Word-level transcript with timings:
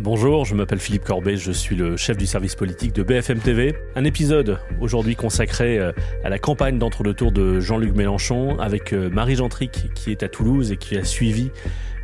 Bonjour, 0.00 0.44
je 0.44 0.56
m'appelle 0.56 0.80
Philippe 0.80 1.04
Corbet, 1.04 1.36
je 1.36 1.52
suis 1.52 1.76
le 1.76 1.96
chef 1.96 2.16
du 2.16 2.26
service 2.26 2.56
politique 2.56 2.92
de 2.92 3.04
BFM 3.04 3.38
TV. 3.38 3.76
Un 3.94 4.02
épisode 4.02 4.58
aujourd'hui 4.80 5.14
consacré 5.14 5.78
euh, 5.78 5.92
à 6.24 6.30
la 6.30 6.40
campagne 6.40 6.78
d'entre-deux-tours 6.78 7.30
de 7.30 7.60
Jean-Luc 7.60 7.94
Mélenchon 7.94 8.58
avec 8.58 8.92
euh, 8.92 9.08
Marie 9.08 9.36
Gentric 9.36 9.92
qui 9.94 10.10
est 10.10 10.24
à 10.24 10.28
Toulouse 10.28 10.72
et 10.72 10.76
qui 10.78 10.96
a 10.96 11.04
suivi 11.04 11.52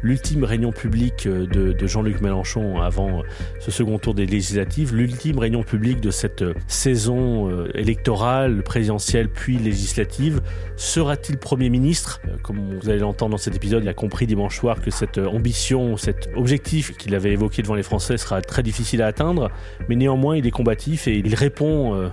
l'ultime 0.02 0.44
réunion 0.44 0.72
publique 0.72 1.26
euh, 1.26 1.46
de, 1.46 1.87
Jean-Luc 1.87 2.21
Mélenchon 2.21 2.80
avant 2.80 3.22
ce 3.58 3.71
second 3.71 3.98
tour 3.98 4.15
des 4.15 4.26
législatives, 4.26 4.94
l'ultime 4.94 5.38
réunion 5.38 5.62
publique 5.62 6.01
de 6.01 6.10
cette 6.10 6.44
saison 6.69 7.51
électorale, 7.74 8.62
présidentielle 8.62 9.28
puis 9.28 9.58
législative. 9.58 10.40
Sera-t-il 10.76 11.38
Premier 11.38 11.69
ministre? 11.69 12.21
Comme 12.42 12.78
vous 12.80 12.88
allez 12.88 13.01
l'entendre 13.01 13.33
dans 13.33 13.38
cet 13.38 13.56
épisode, 13.56 13.83
il 13.83 13.88
a 13.88 13.94
compris 13.94 14.26
dimanche 14.26 14.58
soir 14.58 14.80
que 14.80 14.90
cette 14.90 15.19
ambition, 15.19 15.97
cet 15.97 16.28
objectif 16.37 16.96
qu'il 16.96 17.14
avait 17.14 17.32
évoqué 17.32 17.62
devant 17.62 17.74
les 17.74 17.82
Français 17.82 18.16
sera 18.16 18.41
très 18.42 18.62
difficile 18.62 19.03
à 19.03 19.06
atteindre, 19.06 19.51
mais 19.89 19.97
néanmoins 19.97 20.37
il 20.37 20.47
est 20.47 20.51
combatif 20.51 21.09
et 21.09 21.19
il 21.19 21.34
répond 21.34 21.95
euh, 21.95 22.09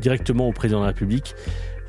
directement 0.00 0.48
au 0.48 0.52
président 0.52 0.80
de 0.80 0.84
la 0.84 0.88
République. 0.88 1.34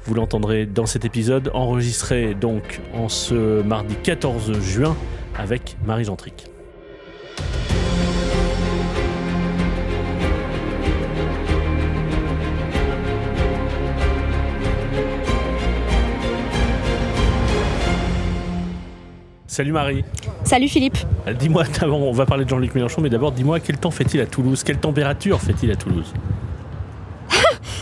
Vous 0.04 0.14
l'entendrez 0.14 0.66
dans 0.66 0.86
cet 0.86 1.04
épisode, 1.04 1.50
enregistré 1.54 2.36
donc 2.36 2.80
en 2.94 3.10
ce 3.10 3.64
mardi 3.64 3.96
14 3.96 4.60
juin 4.62 4.96
avec 5.38 5.78
Marie 5.86 6.06
Gentric. 6.06 6.48
Salut 19.56 19.72
Marie. 19.72 20.04
Salut 20.44 20.68
Philippe. 20.68 20.98
Euh, 21.28 21.34
dis-moi, 21.34 21.64
on 21.84 22.12
va 22.12 22.26
parler 22.26 22.44
de 22.44 22.50
Jean-Luc 22.50 22.76
Mélenchon, 22.76 23.00
mais 23.02 23.10
d'abord 23.10 23.32
dis-moi 23.32 23.62
quel 23.62 23.78
temps 23.78 23.90
fait-il 23.90 24.20
à 24.20 24.26
Toulouse? 24.26 24.64
Quelle 24.66 24.80
température 24.80 25.40
fait-il 25.40 25.72
à 25.72 25.78
Toulouse? 25.78 26.14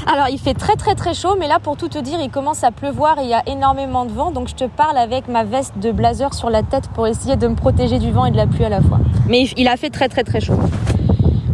Alors 0.05 0.27
il 0.29 0.37
fait 0.37 0.53
très 0.53 0.75
très 0.75 0.95
très 0.95 1.13
chaud, 1.13 1.35
mais 1.39 1.47
là 1.47 1.59
pour 1.59 1.77
tout 1.77 1.87
te 1.87 1.97
dire, 1.97 2.19
il 2.21 2.29
commence 2.29 2.63
à 2.63 2.71
pleuvoir 2.71 3.19
et 3.19 3.23
il 3.23 3.29
y 3.29 3.33
a 3.33 3.47
énormément 3.47 4.05
de 4.05 4.11
vent, 4.11 4.31
donc 4.31 4.49
je 4.49 4.55
te 4.55 4.65
parle 4.65 4.97
avec 4.97 5.27
ma 5.27 5.43
veste 5.43 5.77
de 5.79 5.91
blazer 5.91 6.33
sur 6.33 6.49
la 6.49 6.61
tête 6.61 6.89
pour 6.89 7.07
essayer 7.07 7.35
de 7.35 7.47
me 7.47 7.55
protéger 7.55 7.99
du 7.99 8.11
vent 8.11 8.25
et 8.25 8.31
de 8.31 8.37
la 8.37 8.47
pluie 8.47 8.65
à 8.65 8.69
la 8.69 8.81
fois. 8.81 8.99
Mais 9.27 9.45
il 9.57 9.67
a 9.67 9.77
fait 9.77 9.89
très 9.89 10.09
très 10.09 10.23
très 10.23 10.41
chaud. 10.41 10.57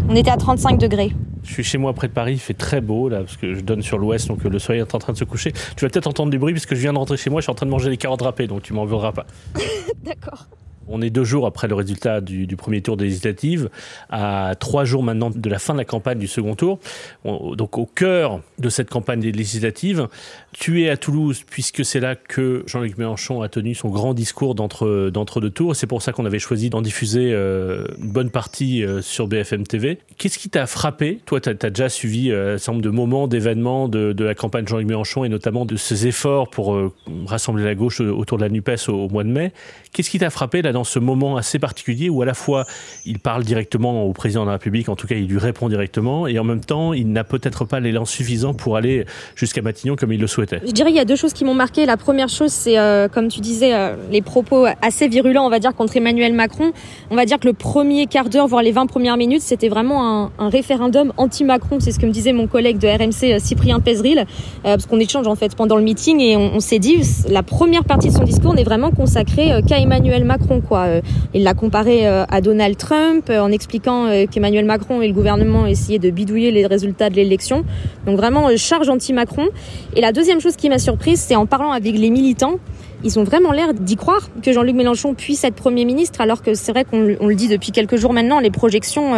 On 0.09 0.15
était 0.15 0.31
à 0.31 0.37
35 0.37 0.79
degrés. 0.79 1.13
Je 1.43 1.53
suis 1.53 1.63
chez 1.63 1.77
moi 1.77 1.93
près 1.93 2.07
de 2.07 2.13
Paris, 2.13 2.33
il 2.33 2.39
fait 2.39 2.53
très 2.53 2.81
beau 2.81 3.09
là, 3.09 3.19
parce 3.19 3.37
que 3.37 3.53
je 3.53 3.61
donne 3.61 3.81
sur 3.81 3.97
l'ouest, 3.97 4.27
donc 4.27 4.43
le 4.43 4.59
soleil 4.59 4.81
est 4.81 4.95
en 4.95 4.99
train 4.99 5.13
de 5.13 5.17
se 5.17 5.23
coucher. 5.23 5.51
Tu 5.75 5.85
vas 5.85 5.89
peut-être 5.89 6.07
entendre 6.07 6.31
du 6.31 6.37
bruit, 6.37 6.53
parce 6.53 6.65
que 6.65 6.75
je 6.75 6.81
viens 6.81 6.93
de 6.93 6.97
rentrer 6.97 7.17
chez 7.17 7.29
moi, 7.29 7.41
je 7.41 7.45
suis 7.45 7.51
en 7.51 7.55
train 7.55 7.65
de 7.65 7.71
manger 7.71 7.89
les 7.89 7.97
carottes 7.97 8.21
râpées, 8.21 8.47
donc 8.47 8.61
tu 8.61 8.73
m'en 8.73 8.85
voudras 8.85 9.11
pas. 9.11 9.25
D'accord. 10.03 10.47
On 10.89 11.01
est 11.01 11.11
deux 11.11 11.23
jours 11.23 11.45
après 11.45 11.67
le 11.67 11.75
résultat 11.75 12.19
du, 12.19 12.47
premier 12.55 12.81
tour 12.81 12.97
des 12.97 13.05
législatives, 13.05 13.69
à 14.09 14.55
trois 14.59 14.85
jours 14.85 15.03
maintenant 15.03 15.29
de 15.29 15.49
la 15.49 15.59
fin 15.59 15.73
de 15.73 15.77
la 15.77 15.85
campagne 15.85 16.17
du 16.17 16.27
second 16.27 16.55
tour. 16.55 16.79
donc 17.25 17.77
au 17.77 17.85
cœur 17.85 18.41
de 18.57 18.69
cette 18.69 18.89
campagne 18.89 19.19
des 19.19 19.31
législatives, 19.31 20.07
tu 20.51 20.83
es 20.83 20.89
à 20.89 20.97
Toulouse 20.97 21.43
puisque 21.47 21.85
c'est 21.85 21.99
là 21.99 22.15
que 22.15 22.63
Jean-Luc 22.65 22.97
Mélenchon 22.97 23.41
a 23.41 23.49
tenu 23.49 23.75
son 23.75 23.89
grand 23.89 24.13
discours 24.13 24.55
d'entre 24.55 25.39
deux 25.39 25.49
tours. 25.49 25.75
C'est 25.75 25.87
pour 25.87 26.01
ça 26.01 26.11
qu'on 26.11 26.25
avait 26.25 26.39
choisi 26.39 26.69
d'en 26.69 26.81
diffuser 26.81 27.31
euh, 27.33 27.85
une 28.01 28.11
bonne 28.11 28.31
partie 28.31 28.83
euh, 28.83 29.01
sur 29.01 29.27
BFM 29.27 29.67
TV. 29.67 29.99
Qu'est-ce 30.17 30.39
qui 30.39 30.49
t'a 30.49 30.65
frappé? 30.65 31.19
Toi, 31.25 31.39
tu 31.39 31.49
as, 31.49 31.53
déjà 31.53 31.89
suivi 31.89 32.31
euh, 32.31 32.55
un 32.55 32.57
certain 32.57 32.73
nombre 32.73 32.85
de 32.85 32.89
moments, 32.89 33.27
d'événements 33.27 33.87
de, 33.87 34.15
la 34.23 34.35
campagne 34.35 34.63
de 34.63 34.69
Jean-Luc 34.69 34.87
Mélenchon 34.87 35.23
et 35.23 35.29
notamment 35.29 35.65
de 35.65 35.75
ses 35.75 36.07
efforts 36.07 36.49
pour 36.49 36.77
rassembler 37.25 37.63
la 37.63 37.75
gauche 37.75 38.01
autour 38.01 38.37
de 38.37 38.43
la 38.43 38.49
NUPES 38.49 38.89
au, 38.89 38.93
au 38.93 39.09
mois 39.09 39.23
de 39.23 39.29
mai. 39.29 39.51
Qu'est-ce 39.93 40.09
qui 40.09 40.19
t'a 40.19 40.29
frappé 40.29 40.61
là 40.61 40.71
dans 40.79 40.85
ce 40.85 40.99
moment 40.99 41.35
assez 41.35 41.59
particulier 41.59 42.09
où 42.09 42.21
à 42.21 42.25
la 42.25 42.33
fois 42.33 42.65
il 43.05 43.19
parle 43.19 43.43
directement 43.43 44.05
au 44.05 44.13
président 44.13 44.43
de 44.43 44.45
la 44.45 44.53
République, 44.53 44.87
en 44.87 44.95
tout 44.95 45.07
cas 45.07 45.15
il 45.15 45.27
lui 45.27 45.37
répond 45.37 45.67
directement, 45.67 46.25
et 46.25 46.39
en 46.39 46.45
même 46.45 46.61
temps 46.61 46.93
il 46.93 47.11
n'a 47.11 47.25
peut-être 47.25 47.65
pas 47.65 47.81
l'élan 47.81 48.05
suffisant 48.05 48.53
pour 48.53 48.77
aller 48.77 49.05
jusqu'à 49.35 49.61
Matignon 49.61 49.97
comme 49.97 50.13
il 50.13 50.21
le 50.21 50.27
souhaitait. 50.27 50.61
Je 50.65 50.71
dirais 50.71 50.91
il 50.91 50.95
y 50.95 50.99
a 50.99 51.05
deux 51.05 51.17
choses 51.17 51.33
qui 51.33 51.43
m'ont 51.43 51.53
marqué. 51.53 51.85
La 51.85 51.97
première 51.97 52.29
chose 52.29 52.53
c'est, 52.53 52.79
euh, 52.79 53.09
comme 53.09 53.27
tu 53.27 53.41
disais, 53.41 53.73
euh, 53.73 53.97
les 54.09 54.21
propos 54.21 54.67
assez 54.81 55.09
virulents, 55.09 55.45
on 55.45 55.49
va 55.49 55.59
dire, 55.59 55.75
contre 55.75 55.97
Emmanuel 55.97 56.33
Macron. 56.33 56.71
On 57.11 57.17
va 57.17 57.25
dire 57.25 57.39
que 57.39 57.47
le 57.47 57.53
premier 57.53 58.07
quart 58.07 58.29
d'heure, 58.29 58.47
voire 58.47 58.63
les 58.63 58.71
20 58.71 58.85
premières 58.85 59.17
minutes, 59.17 59.41
c'était 59.41 59.67
vraiment 59.67 60.31
un, 60.39 60.49
référendum 60.49 61.11
anti-Macron. 61.17 61.79
C'est 61.81 61.91
ce 61.91 61.99
que 61.99 62.05
me 62.05 62.11
disait 62.11 62.31
mon 62.31 62.47
collègue 62.47 62.77
de 62.77 62.87
RMC, 62.87 63.33
euh, 63.33 63.39
Cyprien 63.39 63.81
Pézril, 63.81 64.25
parce 64.63 64.85
qu'on 64.85 64.99
échange 64.99 65.27
en 65.27 65.35
fait 65.35 65.55
pendant 65.55 65.75
le 65.75 65.83
meeting 65.83 66.21
et 66.21 66.37
on 66.37 66.61
s'est 66.61 66.79
dit, 66.79 67.01
la 67.27 67.43
première 67.43 67.83
partie 67.83 68.07
de 68.07 68.13
son 68.13 68.23
discours 68.23 68.53
n'est 68.53 68.63
vraiment 68.63 68.91
consacrée 68.91 69.61
qu'à 69.67 69.79
Emmanuel 69.79 70.23
Macron. 70.23 70.61
Quoi. 70.69 70.87
Il 71.33 71.43
l'a 71.43 71.53
comparé 71.53 72.07
euh, 72.07 72.23
à 72.29 72.41
Donald 72.41 72.77
Trump 72.77 73.29
euh, 73.29 73.39
en 73.39 73.51
expliquant 73.51 74.05
euh, 74.05 74.25
qu'Emmanuel 74.25 74.65
Macron 74.65 75.01
et 75.01 75.07
le 75.07 75.13
gouvernement 75.13 75.65
essayaient 75.65 75.99
de 75.99 76.09
bidouiller 76.09 76.51
les 76.51 76.65
résultats 76.65 77.09
de 77.09 77.15
l'élection. 77.15 77.65
Donc 78.05 78.17
vraiment 78.17 78.55
charge 78.55 78.87
anti-Macron. 78.89 79.47
Et 79.95 80.01
la 80.01 80.11
deuxième 80.11 80.39
chose 80.39 80.55
qui 80.55 80.69
m'a 80.69 80.79
surprise, 80.79 81.19
c'est 81.19 81.35
en 81.35 81.45
parlant 81.45 81.71
avec 81.71 81.97
les 81.97 82.09
militants, 82.09 82.55
ils 83.03 83.17
ont 83.19 83.23
vraiment 83.23 83.51
l'air 83.51 83.73
d'y 83.73 83.95
croire 83.95 84.29
que 84.43 84.51
Jean-Luc 84.51 84.75
Mélenchon 84.75 85.13
puisse 85.13 85.43
être 85.43 85.55
Premier 85.55 85.85
ministre, 85.85 86.19
alors 86.19 86.41
que 86.41 86.53
c'est 86.53 86.71
vrai 86.71 86.83
qu'on 86.83 87.01
le 87.01 87.35
dit 87.35 87.47
depuis 87.47 87.71
quelques 87.71 87.95
jours 87.95 88.11
maintenant, 88.11 88.39
les 88.39 88.51
projections 88.51 89.13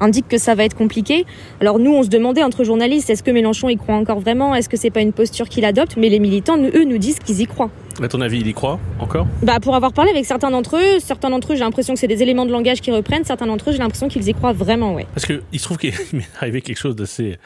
indiquent 0.00 0.26
que 0.26 0.38
ça 0.38 0.56
va 0.56 0.64
être 0.64 0.74
compliqué. 0.74 1.24
Alors 1.60 1.78
nous, 1.78 1.92
on 1.92 2.02
se 2.02 2.08
demandait 2.08 2.42
entre 2.42 2.64
journalistes, 2.64 3.10
est-ce 3.10 3.22
que 3.22 3.30
Mélenchon 3.30 3.68
y 3.68 3.76
croit 3.76 3.94
encore 3.94 4.18
vraiment? 4.18 4.52
Est-ce 4.56 4.68
que 4.68 4.76
c'est 4.76 4.90
pas 4.90 5.00
une 5.00 5.12
posture 5.12 5.48
qu'il 5.48 5.64
adopte? 5.64 5.96
Mais 5.96 6.08
les 6.08 6.18
militants, 6.18 6.58
eux, 6.58 6.84
nous 6.84 6.98
disent 6.98 7.20
qu'ils 7.20 7.40
y 7.40 7.46
croient. 7.46 7.70
À 8.02 8.08
ton 8.08 8.20
avis, 8.20 8.40
il 8.40 8.46
y 8.46 8.54
croit 8.54 8.80
encore? 8.98 9.26
Bah 9.42 9.60
pour 9.60 9.76
avoir 9.76 9.92
parlé 9.92 10.10
avec 10.10 10.24
certains 10.24 10.50
d'entre 10.50 10.76
eux, 10.76 10.98
certains 10.98 11.30
d'entre 11.30 11.52
eux, 11.52 11.56
j'ai 11.56 11.62
l'impression 11.62 11.94
que 11.94 12.00
c'est 12.00 12.08
des 12.08 12.22
éléments 12.22 12.44
de 12.44 12.50
langage 12.50 12.80
qui 12.80 12.90
reprennent, 12.90 13.24
certains 13.24 13.46
d'entre 13.46 13.70
eux, 13.70 13.72
j'ai 13.72 13.78
l'impression 13.78 14.08
qu'ils 14.08 14.28
y 14.28 14.34
croient 14.34 14.52
vraiment, 14.52 14.94
ouais. 14.94 15.06
Parce 15.14 15.26
que 15.26 15.42
il 15.52 15.58
se 15.60 15.64
trouve 15.64 15.78
qu'il 15.78 15.92
m'est 16.12 16.28
arrivé 16.40 16.60
quelque 16.60 16.78
chose 16.78 16.96
d'assez 16.96 17.38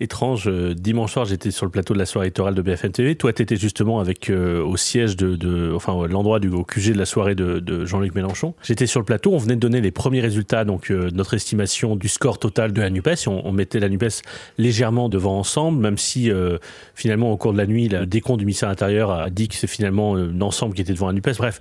étrange. 0.00 0.48
Euh, 0.48 0.74
dimanche 0.74 1.12
soir, 1.12 1.24
j'étais 1.24 1.50
sur 1.50 1.66
le 1.66 1.70
plateau 1.70 1.94
de 1.94 1.98
la 1.98 2.06
soirée 2.06 2.26
électorale 2.26 2.54
de 2.54 2.62
BFM 2.62 2.92
TV. 2.92 3.14
Toi, 3.16 3.32
tu 3.32 3.42
étais 3.42 3.56
justement 3.56 4.00
avec 4.00 4.30
euh, 4.30 4.62
au 4.62 4.76
siège 4.76 5.16
de, 5.16 5.36
de 5.36 5.72
enfin 5.74 6.06
l'endroit 6.06 6.40
du 6.40 6.48
au 6.48 6.64
QG 6.64 6.92
de 6.92 6.98
la 6.98 7.06
soirée 7.06 7.34
de, 7.34 7.58
de 7.58 7.84
Jean-Luc 7.84 8.14
Mélenchon. 8.14 8.54
J'étais 8.62 8.86
sur 8.86 9.00
le 9.00 9.04
plateau, 9.04 9.32
on 9.32 9.38
venait 9.38 9.56
de 9.56 9.60
donner 9.60 9.80
les 9.80 9.90
premiers 9.90 10.20
résultats, 10.20 10.64
donc 10.64 10.90
euh, 10.90 11.10
notre 11.12 11.34
estimation 11.34 11.96
du 11.96 12.08
score 12.08 12.38
total 12.38 12.72
de 12.72 12.80
la 12.80 12.90
Nupes. 12.90 13.08
On, 13.26 13.42
on 13.44 13.52
mettait 13.52 13.80
la 13.80 13.88
Nupes 13.88 14.22
légèrement 14.58 15.08
devant 15.08 15.38
ensemble, 15.38 15.80
même 15.80 15.98
si 15.98 16.30
finalement 16.94 17.32
au 17.32 17.36
cours 17.36 17.52
de 17.52 17.58
la 17.58 17.66
nuit, 17.66 17.88
le 17.88 18.06
décompte 18.06 18.38
du 18.38 18.44
ministère 18.44 18.68
de 18.68 18.72
l'Intérieur 18.72 19.10
a 19.10 19.30
dit 19.30 19.48
que 19.48 19.54
c'est 19.54 19.66
finalement 19.66 20.14
l'ensemble 20.14 20.74
qui 20.74 20.82
était 20.82 20.92
devant 20.92 21.06
la 21.08 21.12
NUPES. 21.12 21.36
Bref, 21.38 21.60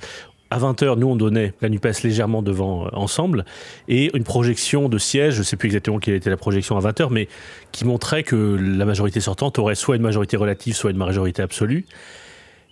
à 0.50 0.59
20h, 0.59 0.97
nous, 0.97 1.08
on 1.08 1.16
donnait 1.16 1.53
la 1.62 1.69
NUPES 1.69 2.03
légèrement 2.03 2.41
devant 2.41 2.85
euh, 2.85 2.90
ensemble 2.94 3.46
et 3.88 4.16
une 4.16 4.24
projection 4.24 4.90
de 4.90 4.97
siège, 4.97 5.34
je 5.35 5.40
ne 5.40 5.44
sais 5.44 5.58
plus 5.58 5.68
exactement 5.68 6.00
quelle 6.00 6.16
était 6.16 6.30
la 6.30 6.38
projection 6.38 6.78
à 6.78 6.81
20h, 6.81 7.09
mais 7.12 7.28
qui 7.72 7.85
montrait 7.85 8.24
que 8.24 8.57
la 8.59 8.86
majorité 8.86 9.19
sortante 9.19 9.59
aurait 9.59 9.75
soit 9.75 9.96
une 9.96 10.02
majorité 10.02 10.38
relative, 10.38 10.75
soit 10.75 10.91
une 10.91 10.97
majorité 10.97 11.41
absolue. 11.41 11.86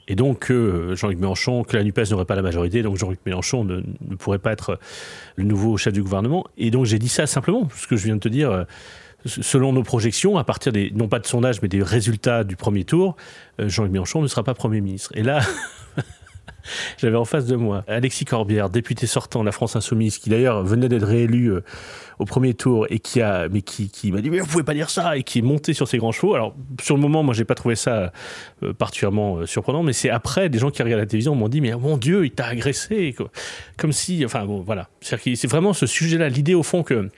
Et 0.08 0.16
donc, 0.16 0.52
euh, 0.52 0.96
Jean-Luc 0.96 1.20
Mélenchon, 1.20 1.64
que 1.64 1.76
la 1.76 1.84
NUPES 1.84 2.12
n'aurait 2.12 2.26
pas 2.26 2.36
la 2.36 2.44
majorité, 2.44 2.84
donc 2.84 2.98
Jean-Luc 2.98 3.20
Mélenchon 3.26 3.64
ne, 3.64 3.82
pourrait 4.18 4.40
pas 4.40 4.52
être 4.52 4.80
le 5.36 5.44
nouveau 5.44 5.78
chef 5.78 5.94
du 5.94 6.04
gouvernement. 6.04 6.46
Et 6.58 6.72
donc, 6.72 6.86
j'ai 6.86 7.00
dit 7.00 7.10
ça 7.10 7.26
simplement, 7.26 7.68
ce 7.76 7.88
que 7.88 7.98
je 7.98 8.06
viens 8.06 8.16
de 8.16 8.22
te 8.22 8.30
dire. 8.30 8.52
Euh, 8.52 8.64
selon 9.26 9.74
nos 9.74 9.82
projections, 9.82 10.38
à 10.38 10.44
partir 10.44 10.72
des, 10.72 10.92
non 10.94 11.08
pas 11.08 11.18
de 11.18 11.26
sondage, 11.26 11.60
mais 11.64 11.68
des 11.68 11.82
résultats 11.82 12.44
du 12.44 12.56
premier 12.56 12.84
tour, 12.84 13.16
Jean-Luc 13.58 13.92
Mélenchon 13.92 14.22
ne 14.22 14.28
sera 14.28 14.44
pas 14.44 14.54
Premier 14.54 14.82
ministre. 14.82 15.12
Et 15.16 15.24
là, 15.24 15.40
J'avais 16.98 17.18
en 17.18 17.26
face 17.26 17.46
de 17.46 17.56
moi 17.56 17.84
Alexis 17.88 18.26
Corbière, 18.26 18.70
député 18.70 19.08
sortant 19.08 19.42
de 19.42 19.46
la 19.46 19.52
France 19.52 19.76
Insoumise, 19.76 20.18
qui 20.18 20.30
d'ailleurs 20.30 20.64
venait 20.64 20.90
d'être 20.90 21.06
réélu 21.06 21.48
euh, 21.48 21.64
au 22.20 22.26
premier 22.26 22.54
tour 22.54 22.88
et 22.90 23.00
qui 23.00 23.22
a, 23.22 23.48
mais 23.50 23.62
qui, 23.62 24.12
m'a 24.12 24.22
dit 24.22 24.30
mais 24.30 24.40
vous 24.40 24.48
pouvez 24.48 24.64
pas 24.64 24.74
dire 24.74 24.90
ça 24.90 25.18
et 25.18 25.24
qui 25.24 25.40
est 25.40 25.42
monté 25.42 25.74
sur 25.74 25.88
ses 25.88 25.98
grands 25.98 26.12
chevaux. 26.12 26.36
Alors 26.36 26.56
sur 26.82 26.96
le 26.96 27.02
moment, 27.02 27.24
moi 27.24 27.34
j'ai 27.34 27.46
pas 27.46 27.56
trouvé 27.56 27.76
ça 27.76 28.12
euh, 28.64 28.74
particulièrement 28.74 29.38
euh, 29.38 29.46
surprenant, 29.46 29.84
mais 29.84 29.94
c'est 29.94 30.10
après 30.10 30.50
des 30.50 30.60
gens 30.60 30.72
qui 30.72 30.82
regardent 30.82 31.02
la 31.02 31.08
télévision 31.08 31.36
m'ont 31.36 31.50
dit 31.50 31.62
mais 31.62 31.74
mon 31.76 31.98
Dieu, 31.98 32.26
il 32.26 32.32
t'a 32.32 32.48
agressé, 32.48 33.16
comme 33.78 33.92
si, 33.92 34.24
enfin 34.26 34.46
bon 34.46 34.62
voilà, 34.62 34.90
c'est 35.02 35.48
vraiment 35.48 35.74
ce 35.74 35.86
sujet-là, 35.86 36.30
l'idée 36.30 36.56
au 36.56 36.64
fond 36.64 36.84
que 36.84 37.10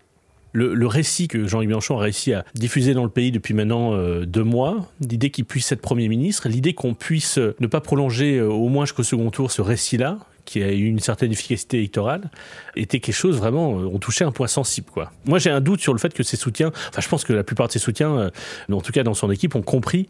le, 0.57 0.87
récit 0.87 1.27
que 1.27 1.47
Jean-Yves 1.47 1.69
Mélenchon 1.69 1.97
a 1.99 2.01
réussi 2.01 2.33
à 2.33 2.43
diffuser 2.55 2.93
dans 2.93 3.03
le 3.03 3.09
pays 3.09 3.31
depuis 3.31 3.53
maintenant 3.53 3.93
euh, 3.93 4.25
deux 4.25 4.43
mois, 4.43 4.87
l'idée 5.01 5.29
qu'il 5.29 5.45
puisse 5.45 5.71
être 5.71 5.81
Premier 5.81 6.07
ministre, 6.07 6.49
l'idée 6.49 6.73
qu'on 6.73 6.93
puisse 6.93 7.37
euh, 7.37 7.55
ne 7.59 7.67
pas 7.67 7.81
prolonger 7.81 8.37
euh, 8.37 8.47
au 8.47 8.67
moins 8.69 8.85
jusqu'au 8.85 9.03
second 9.03 9.29
tour 9.29 9.51
ce 9.51 9.61
récit-là, 9.61 10.17
qui 10.45 10.63
a 10.63 10.71
eu 10.71 10.85
une 10.85 10.99
certaine 10.99 11.31
efficacité 11.31 11.77
électorale, 11.77 12.31
était 12.75 12.99
quelque 12.99 13.15
chose 13.15 13.37
vraiment, 13.37 13.71
on 13.71 13.99
touchait 13.99 14.23
un 14.23 14.31
point 14.31 14.47
sensible. 14.47 14.87
quoi. 14.91 15.11
Moi 15.25 15.39
j'ai 15.39 15.49
un 15.49 15.61
doute 15.61 15.81
sur 15.81 15.93
le 15.93 15.99
fait 15.99 16.13
que 16.13 16.23
ses 16.23 16.37
soutiens, 16.37 16.71
enfin 16.89 17.01
je 17.01 17.09
pense 17.09 17.25
que 17.25 17.33
la 17.33 17.43
plupart 17.43 17.67
de 17.67 17.73
ses 17.73 17.79
soutiens, 17.79 18.31
en 18.71 18.81
tout 18.81 18.93
cas 18.93 19.03
dans 19.03 19.13
son 19.13 19.29
équipe, 19.29 19.55
ont 19.55 19.61
compris 19.61 20.07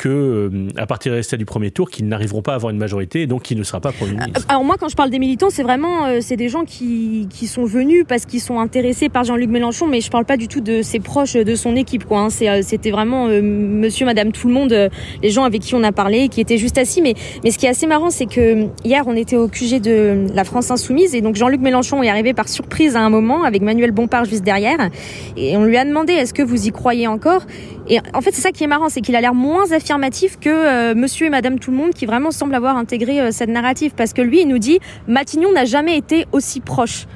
que 0.00 0.08
euh, 0.08 0.68
à 0.78 0.86
partir 0.86 1.12
des 1.12 1.16
résultats 1.16 1.36
du 1.36 1.44
premier 1.44 1.70
tour, 1.70 1.90
qu'ils 1.90 2.08
n'arriveront 2.08 2.40
pas 2.40 2.52
à 2.52 2.54
avoir 2.54 2.70
une 2.70 2.78
majorité 2.78 3.20
et 3.20 3.26
donc 3.26 3.42
qu'il 3.42 3.58
ne 3.58 3.62
sera 3.64 3.80
pas 3.80 3.92
Premier 3.92 4.12
ministre. 4.12 4.46
Alors 4.48 4.64
moi, 4.64 4.76
quand 4.80 4.88
je 4.88 4.96
parle 4.96 5.10
des 5.10 5.18
militants, 5.18 5.50
c'est 5.50 5.62
vraiment 5.62 6.06
euh, 6.06 6.18
c'est 6.22 6.36
des 6.36 6.48
gens 6.48 6.64
qui, 6.64 7.28
qui 7.28 7.46
sont 7.46 7.64
venus 7.64 8.06
parce 8.08 8.24
qu'ils 8.24 8.40
sont 8.40 8.60
intéressés 8.60 9.10
par 9.10 9.24
Jean-Luc 9.24 9.50
Mélenchon, 9.50 9.86
mais 9.86 10.00
je 10.00 10.10
parle 10.10 10.24
pas 10.24 10.38
du 10.38 10.48
tout 10.48 10.62
de 10.62 10.80
ses 10.80 11.00
proches, 11.00 11.34
de 11.34 11.54
son 11.54 11.76
équipe. 11.76 12.04
quoi. 12.04 12.20
Hein. 12.20 12.30
C'était 12.30 12.90
vraiment 12.90 13.28
monsieur, 13.28 14.06
madame, 14.06 14.32
tout 14.32 14.48
le 14.48 14.54
monde, 14.54 14.90
les 15.22 15.30
gens 15.30 15.44
avec 15.44 15.60
qui 15.60 15.74
on 15.74 15.82
a 15.82 15.92
parlé, 15.92 16.28
qui 16.28 16.40
étaient 16.40 16.56
juste 16.56 16.78
assis. 16.78 17.02
Mais, 17.02 17.14
mais 17.44 17.50
ce 17.50 17.58
qui 17.58 17.66
est 17.66 17.70
assez 17.70 17.86
marrant, 17.86 18.08
c'est 18.08 18.26
que 18.26 18.68
hier, 18.84 19.04
on 19.06 19.14
était 19.14 19.36
au 19.36 19.48
QG 19.48 19.82
de 19.82 20.26
la 20.34 20.44
France 20.44 20.70
Insoumise 20.70 21.14
et 21.14 21.20
donc 21.20 21.36
Jean-Luc 21.36 21.60
Mélenchon 21.60 22.02
est 22.02 22.08
arrivé 22.08 22.32
par 22.32 22.48
surprise 22.48 22.96
à 22.96 23.00
un 23.00 23.10
moment 23.10 23.44
avec 23.44 23.60
Manuel 23.60 23.90
Bompard 23.90 24.24
juste 24.24 24.44
derrière. 24.44 24.88
Et 25.36 25.58
on 25.58 25.64
lui 25.64 25.76
a 25.76 25.84
demandé 25.84 26.14
est-ce 26.14 26.32
que 26.32 26.42
vous 26.42 26.66
y 26.66 26.70
croyez 26.70 27.06
encore? 27.06 27.42
Et 27.90 27.98
en 28.14 28.20
fait, 28.20 28.30
c'est 28.30 28.40
ça 28.40 28.52
qui 28.52 28.62
est 28.62 28.68
marrant, 28.68 28.88
c'est 28.88 29.00
qu'il 29.00 29.16
a 29.16 29.20
l'air 29.20 29.34
moins 29.34 29.72
affirmatif 29.72 30.38
que 30.38 30.48
euh, 30.48 30.94
monsieur 30.94 31.26
et 31.26 31.30
madame 31.30 31.58
tout 31.58 31.72
le 31.72 31.76
monde 31.76 31.90
qui 31.90 32.06
vraiment 32.06 32.30
semblent 32.30 32.54
avoir 32.54 32.76
intégré 32.76 33.20
euh, 33.20 33.30
cette 33.32 33.50
narrative. 33.50 33.92
Parce 33.96 34.12
que 34.12 34.22
lui, 34.22 34.42
il 34.42 34.48
nous 34.48 34.58
dit 34.58 34.78
Matignon 35.08 35.52
n'a 35.52 35.64
jamais 35.64 35.96
été 35.96 36.24
aussi 36.30 36.60
proche. 36.60 37.06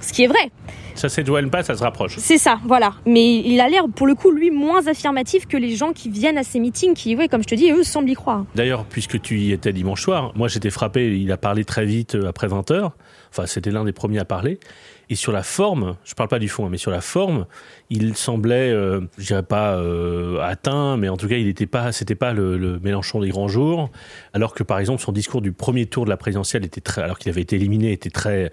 ce 0.00 0.12
qui 0.12 0.22
est 0.22 0.28
vrai. 0.28 0.52
Ça 0.94 1.08
s'éloigne 1.08 1.48
pas, 1.48 1.62
ça 1.62 1.76
se 1.76 1.82
rapproche. 1.82 2.16
C'est 2.18 2.38
ça, 2.38 2.58
voilà. 2.64 2.94
Mais 3.06 3.36
il 3.36 3.60
a 3.60 3.68
l'air, 3.68 3.84
pour 3.92 4.06
le 4.06 4.14
coup, 4.14 4.30
lui, 4.30 4.50
moins 4.50 4.86
affirmatif 4.86 5.46
que 5.46 5.56
les 5.56 5.76
gens 5.76 5.92
qui 5.92 6.10
viennent 6.10 6.38
à 6.38 6.42
ces 6.42 6.58
meetings, 6.58 6.94
qui, 6.94 7.14
oui, 7.14 7.28
comme 7.28 7.42
je 7.42 7.48
te 7.48 7.54
dis, 7.54 7.70
eux, 7.70 7.84
semblent 7.84 8.10
y 8.10 8.14
croire. 8.14 8.44
D'ailleurs, 8.56 8.84
puisque 8.84 9.20
tu 9.20 9.38
y 9.38 9.52
étais 9.52 9.72
dimanche 9.72 10.02
soir, 10.02 10.32
moi 10.34 10.48
j'étais 10.48 10.70
frappé, 10.70 11.16
il 11.18 11.30
a 11.30 11.36
parlé 11.36 11.64
très 11.64 11.84
vite 11.84 12.16
euh, 12.16 12.28
après 12.28 12.48
20 12.48 12.70
heures. 12.72 12.96
Enfin, 13.30 13.46
c'était 13.46 13.70
l'un 13.70 13.84
des 13.84 13.92
premiers 13.92 14.18
à 14.18 14.24
parler. 14.24 14.58
Et 15.10 15.14
sur 15.14 15.32
la 15.32 15.42
forme, 15.42 15.96
je 16.04 16.14
parle 16.14 16.28
pas 16.28 16.38
du 16.38 16.48
fond, 16.48 16.66
hein, 16.66 16.68
mais 16.70 16.76
sur 16.76 16.90
la 16.90 17.00
forme, 17.00 17.46
il 17.88 18.14
semblait, 18.14 18.70
euh, 18.70 19.00
je 19.16 19.26
dirais 19.28 19.42
pas 19.42 19.76
euh, 19.76 20.38
atteint, 20.40 20.96
mais 20.98 21.08
en 21.08 21.16
tout 21.16 21.28
cas, 21.28 21.36
il 21.36 21.46
n'était 21.46 21.66
pas, 21.66 21.90
pas 22.18 22.32
le, 22.32 22.78
Mélenchon 22.82 23.20
des 23.20 23.30
grands 23.30 23.48
jours. 23.48 23.90
Alors 24.34 24.54
que 24.54 24.62
par 24.62 24.78
exemple, 24.78 25.02
son 25.02 25.12
discours 25.12 25.40
du 25.40 25.52
premier 25.52 25.86
tour 25.86 26.04
de 26.04 26.10
la 26.10 26.18
présidentielle 26.18 26.64
était 26.64 26.82
très, 26.82 27.02
alors 27.02 27.18
qu'il 27.18 27.30
avait 27.30 27.40
été 27.40 27.56
éliminé, 27.56 27.92
était 27.92 28.10
très 28.10 28.52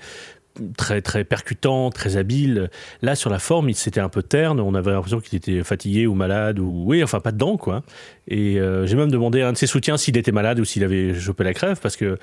très 0.78 1.02
très 1.02 1.24
percutant, 1.24 1.90
très 1.90 2.18
habile. 2.18 2.70
Là, 3.02 3.16
sur 3.16 3.30
la 3.30 3.40
forme, 3.40 3.70
il 3.70 3.76
s'était 3.76 4.00
un 4.00 4.10
peu 4.10 4.24
terne. 4.24 4.60
On 4.60 4.76
avait 4.76 4.92
l'impression 4.92 5.20
qu'il 5.20 5.36
était 5.36 5.64
fatigué 5.64 6.08
ou 6.08 6.14
malade 6.14 6.60
ou 6.60 6.84
oui, 6.86 7.04
enfin 7.04 7.20
pas 7.20 7.32
dedans 7.32 7.58
quoi. 7.58 7.84
Et 8.28 8.60
euh, 8.60 8.86
j'ai 8.86 8.96
même 8.96 9.12
demandé 9.12 9.42
à 9.42 9.50
un 9.50 9.54
de 9.54 9.58
ses 9.58 9.68
soutiens 9.68 9.98
s'il 9.98 10.18
était 10.18 10.32
malade 10.32 10.60
ou 10.60 10.66
s'il 10.66 10.84
avait 10.84 11.14
chopé 11.14 11.44
la 11.44 11.54
crève 11.54 11.80
parce 11.82 11.96
que 11.96 12.18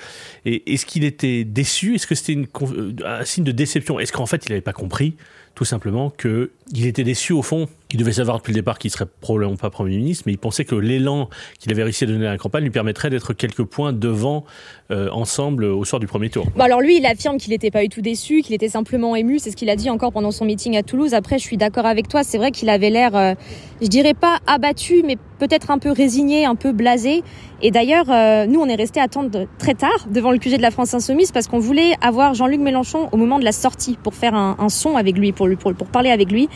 est-ce 0.45 0.87
qu'il 0.87 1.05
était 1.05 1.45
déçu? 1.45 1.95
Est-ce 1.95 2.07
que 2.07 2.15
c'était 2.15 2.39
euh, 2.63 2.93
un 3.05 3.25
signe 3.25 3.45
de 3.45 3.53
déception? 3.53 4.01
Est-ce 4.01 4.13
qu'en 4.13 4.27
fait 4.27 4.47
il 4.47 4.51
n'avait 4.51 4.61
pas 4.61 4.73
compris? 4.73 5.17
Tout 5.55 5.65
simplement 5.65 6.11
qu'il 6.11 6.87
était 6.87 7.05
déçu 7.05 7.33
au 7.33 7.43
fond. 7.43 7.69
Il 7.93 7.99
devait 7.99 8.13
savoir 8.13 8.39
depuis 8.39 8.53
le 8.53 8.61
départ 8.61 8.79
qu'il 8.79 8.91
serait 8.91 9.07
probablement 9.21 9.57
pas 9.57 9.69
Premier 9.69 9.97
ministre, 9.99 10.25
mais 10.27 10.33
il 10.33 10.39
pensait 10.39 10.65
que 10.65 10.75
l'élan 10.75 11.29
qu'il 11.59 11.71
avait 11.73 11.83
réussi 11.83 12.05
à 12.05 12.07
donner 12.07 12.27
à 12.27 12.31
la 12.31 12.39
campagne 12.39 12.65
lui 12.65 12.71
permettrait 12.71 13.11
d'être 13.11 13.35
quelques 13.35 13.65
points 13.65 13.93
devant 13.93 14.45
euh, 14.91 15.11
ensemble 15.11 15.65
au 15.65 15.85
soir 15.85 16.01
du 16.01 16.07
premier 16.07 16.31
tour. 16.31 16.47
Alors 16.59 16.81
lui, 16.81 16.97
il 16.97 17.05
affirme 17.05 17.37
qu'il 17.37 17.51
n'était 17.51 17.71
pas 17.71 17.83
du 17.83 17.91
tout 17.91 18.01
déçu, 18.01 18.41
qu'il 18.41 18.55
était 18.55 18.71
simplement 18.71 19.15
ému, 19.15 19.39
c'est 19.39 19.51
ce 19.51 19.57
qu'il 19.57 19.69
a 19.69 19.77
dit 19.77 19.91
encore 19.91 20.13
pendant 20.13 20.31
son 20.31 20.47
meeting 20.47 20.77
à 20.77 20.83
Toulouse. 20.83 21.13
Après, 21.13 21.39
je 21.39 21.45
suis 21.45 21.59
d'accord 21.59 21.85
avec 21.85 22.09
toi, 22.09 22.25
c'est 22.25 22.39
vrai 22.39 22.51
qu'il 22.51 22.71
avait 22.71 22.91
l'air, 22.91 23.15
euh, 23.15 23.35
je 23.83 23.89
dirais 23.89 24.15
pas 24.15 24.39
abattu, 24.47 25.03
mais 25.05 25.19
peut-être 25.39 25.71
un 25.71 25.79
peu 25.79 25.91
résigné, 25.91 26.45
un 26.45 26.55
peu 26.55 26.73
blasé. 26.73 27.23
Et 27.63 27.71
d'ailleurs, 27.71 28.07
euh, 28.11 28.47
nous, 28.47 28.61
on 28.61 28.67
est 28.67 28.75
resté 28.75 29.01
attendre 29.01 29.47
très 29.59 29.75
tard 29.75 30.07
devant 30.11 30.31
le 30.31 30.39
QG 30.39 30.57
de 30.57 30.63
la 30.63 30.71
France 30.71 30.95
Insoumise 30.95 31.33
parce 31.33 31.47
qu'on 31.49 31.59
voulait 31.59 31.93
avoir 32.01 32.35
Jean-Luc 32.35 32.61
Mélenchon 32.61 33.09
au 33.13 33.17
moment 33.17 33.39
de 33.39 33.45
la 33.45 33.53
sortie 33.53 33.97
pour 34.03 34.15
faire 34.15 34.35
un, 34.35 34.69
son 34.69 34.97
avec 34.97 35.17
lui, 35.17 35.33
pour, 35.59 35.75
parler 35.87 36.11
avec 36.11 36.31
lui. 36.31 36.49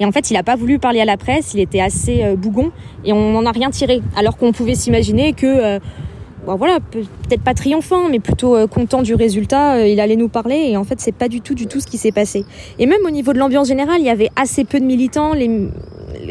Et 0.00 0.04
en 0.04 0.12
fait, 0.12 0.30
il 0.30 0.34
n'a 0.34 0.42
pas 0.42 0.56
voulu 0.56 0.78
parler 0.78 1.00
à 1.00 1.04
la 1.04 1.16
presse, 1.16 1.54
il 1.54 1.60
était 1.60 1.80
assez 1.80 2.22
euh, 2.22 2.36
bougon 2.36 2.70
et 3.04 3.12
on 3.12 3.32
n'en 3.32 3.46
a 3.46 3.52
rien 3.52 3.70
tiré. 3.70 4.00
Alors 4.16 4.36
qu'on 4.36 4.52
pouvait 4.52 4.74
s'imaginer 4.74 5.32
que... 5.32 5.46
Euh, 5.46 5.78
bon, 6.46 6.56
voilà, 6.56 6.78
peut-être 6.80 7.42
pas 7.42 7.54
triomphant, 7.54 8.08
mais 8.08 8.20
plutôt 8.20 8.68
content 8.68 9.02
du 9.02 9.14
résultat, 9.14 9.86
il 9.86 9.98
allait 10.00 10.16
nous 10.16 10.28
parler 10.28 10.68
et 10.70 10.76
en 10.76 10.84
fait 10.84 11.00
c'est 11.00 11.14
pas 11.14 11.28
du 11.28 11.40
tout 11.40 11.54
du 11.54 11.66
tout 11.66 11.80
ce 11.80 11.86
qui 11.86 11.96
s'est 11.96 12.12
passé. 12.12 12.44
Et 12.78 12.86
même 12.86 13.00
au 13.06 13.10
niveau 13.10 13.32
de 13.32 13.38
l'ambiance 13.38 13.68
générale, 13.68 14.00
il 14.00 14.06
y 14.06 14.10
avait 14.10 14.30
assez 14.36 14.64
peu 14.64 14.78
de 14.78 14.84
militants, 14.84 15.32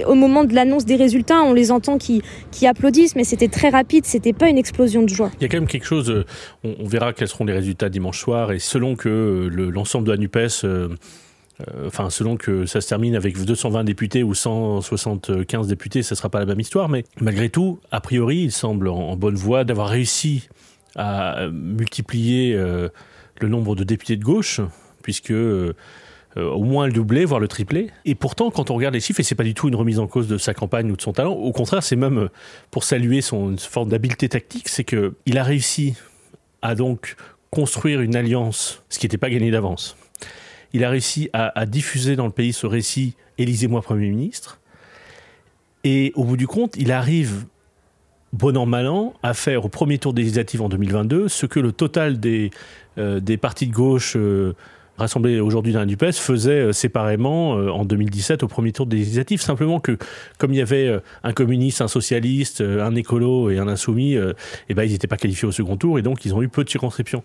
au 0.05 0.15
moment 0.15 0.43
de 0.43 0.53
l'annonce 0.53 0.85
des 0.85 0.95
résultats, 0.95 1.41
on 1.43 1.53
les 1.53 1.71
entend 1.71 1.97
qui, 1.97 2.21
qui 2.51 2.67
applaudissent, 2.67 3.15
mais 3.15 3.23
c'était 3.23 3.47
très 3.47 3.69
rapide, 3.69 4.05
c'était 4.05 4.33
pas 4.33 4.49
une 4.49 4.57
explosion 4.57 5.01
de 5.01 5.09
joie. 5.09 5.31
Il 5.39 5.43
y 5.43 5.45
a 5.45 5.49
quand 5.49 5.57
même 5.57 5.67
quelque 5.67 5.85
chose, 5.85 6.09
euh, 6.09 6.25
on, 6.63 6.87
verra 6.87 7.13
quels 7.13 7.27
seront 7.27 7.45
les 7.45 7.53
résultats 7.53 7.89
dimanche 7.89 8.19
soir, 8.19 8.51
et 8.51 8.59
selon 8.59 8.95
que 8.95 9.09
euh, 9.09 9.71
l'ensemble 9.71 10.07
de 10.07 10.11
la 10.11 10.17
NUPES, 10.17 10.63
euh, 10.63 10.89
enfin 11.85 12.09
selon 12.09 12.35
que 12.35 12.65
ça 12.65 12.81
se 12.81 12.87
termine 12.87 13.15
avec 13.15 13.37
220 13.43 13.83
députés 13.83 14.23
ou 14.23 14.33
175 14.33 15.67
députés, 15.67 16.03
ça 16.03 16.15
sera 16.15 16.29
pas 16.29 16.39
la 16.39 16.45
même 16.45 16.59
histoire, 16.59 16.89
mais 16.89 17.03
malgré 17.21 17.49
tout, 17.49 17.79
a 17.91 18.01
priori, 18.01 18.37
il 18.37 18.51
semble 18.51 18.87
en, 18.87 19.15
bonne 19.15 19.35
voie 19.35 19.63
d'avoir 19.63 19.89
réussi 19.89 20.49
à 20.95 21.47
multiplier 21.51 22.55
le 22.55 23.47
nombre 23.47 23.75
de 23.75 23.83
députés 23.83 24.17
de 24.17 24.23
gauche, 24.23 24.61
puisque 25.01 25.33
euh, 26.37 26.49
au 26.49 26.63
moins 26.63 26.87
le 26.87 26.93
doublé, 26.93 27.25
voire 27.25 27.39
le 27.39 27.47
triplé. 27.47 27.91
Et 28.05 28.15
pourtant, 28.15 28.49
quand 28.49 28.71
on 28.71 28.75
regarde 28.75 28.95
les 28.95 28.99
chiffres, 28.99 29.19
et 29.19 29.23
c'est 29.23 29.35
pas 29.35 29.43
du 29.43 29.53
tout 29.53 29.67
une 29.67 29.75
remise 29.75 29.99
en 29.99 30.07
cause 30.07 30.27
de 30.27 30.37
sa 30.37 30.53
campagne 30.53 30.91
ou 30.91 30.95
de 30.95 31.01
son 31.01 31.13
talent, 31.13 31.33
au 31.33 31.51
contraire, 31.51 31.83
c'est 31.83 31.95
même 31.95 32.17
euh, 32.17 32.29
pour 32.71 32.83
saluer 32.83 33.21
son 33.21 33.55
forme 33.57 33.89
d'habileté 33.89 34.29
tactique, 34.29 34.67
c'est 34.67 34.83
que 34.83 35.13
il 35.25 35.37
a 35.37 35.43
réussi 35.43 35.95
à 36.61 36.73
donc 36.75 37.15
construire 37.51 38.01
une 38.01 38.15
alliance, 38.15 38.81
ce 38.89 38.97
qui 38.97 39.05
n'était 39.05 39.17
pas 39.17 39.29
gagné 39.29 39.51
d'avance. 39.51 39.95
Il 40.73 40.83
a 40.83 40.89
réussi 40.89 41.29
à, 41.33 41.65
diffuser 41.65 42.15
dans 42.15 42.25
le 42.25 42.31
pays 42.31 42.53
ce 42.53 42.65
récit 42.67 43.15
Élisez-moi 43.37 43.81
Premier 43.81 44.09
ministre. 44.09 44.59
Et 45.83 46.11
au 46.15 46.23
bout 46.23 46.37
du 46.37 46.47
compte, 46.47 46.75
il 46.77 46.91
arrive, 46.91 47.45
bon 48.31 48.55
an, 48.57 48.65
mal 48.65 48.87
an, 48.87 49.13
à 49.23 49.33
faire 49.33 49.65
au 49.65 49.69
premier 49.69 49.97
tour 49.97 50.13
des 50.13 50.21
législatives 50.21 50.61
en 50.61 50.69
2022 50.69 51.27
ce 51.27 51.45
que 51.45 51.59
le 51.59 51.71
total 51.71 52.19
des, 52.19 52.51
euh, 52.97 53.19
partis 53.37 53.67
de 53.67 53.73
gauche 53.73 54.15
rassemblés 54.97 55.39
aujourd'hui 55.39 55.73
dans 55.73 55.79
la 55.79 55.85
NUPES 55.85 56.13
faisaient 56.13 56.51
euh, 56.51 56.71
séparément 56.71 57.57
euh, 57.57 57.69
en 57.69 57.85
2017 57.85 58.43
au 58.43 58.47
premier 58.47 58.71
tour 58.71 58.85
des 58.85 58.97
législatives. 58.97 59.41
Simplement 59.41 59.79
que, 59.79 59.97
comme 60.37 60.53
il 60.53 60.57
y 60.57 60.61
avait 60.61 60.87
euh, 60.87 60.99
un 61.23 61.33
communiste, 61.33 61.81
un 61.81 61.87
socialiste, 61.87 62.61
un 62.61 62.95
écolo 62.95 63.49
et 63.49 63.57
un 63.57 63.67
insoumis, 63.67 64.15
eh 64.69 64.73
ben, 64.73 64.83
ils 64.83 64.91
n'étaient 64.91 65.07
pas 65.07 65.17
qualifiés 65.17 65.47
au 65.47 65.51
second 65.51 65.77
tour 65.77 65.99
et 65.99 66.01
donc 66.01 66.25
ils 66.25 66.33
ont 66.33 66.41
eu 66.41 66.49
peu 66.49 66.63
de 66.63 66.69
circonscriptions. 66.69 67.23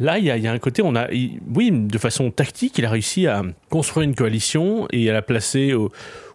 Là, 0.00 0.18
il 0.18 0.24
y, 0.24 0.30
a, 0.30 0.52
un 0.52 0.58
côté, 0.58 0.82
on 0.82 0.94
a, 0.94 1.08
oui, 1.10 1.70
de 1.72 1.98
façon 1.98 2.30
tactique, 2.30 2.78
il 2.78 2.84
a 2.84 2.90
réussi 2.90 3.26
à 3.26 3.42
construire 3.68 4.04
une 4.04 4.14
coalition 4.14 4.86
et 4.92 5.10
à 5.10 5.12
la 5.12 5.22
placer 5.22 5.74
au, 5.74 5.90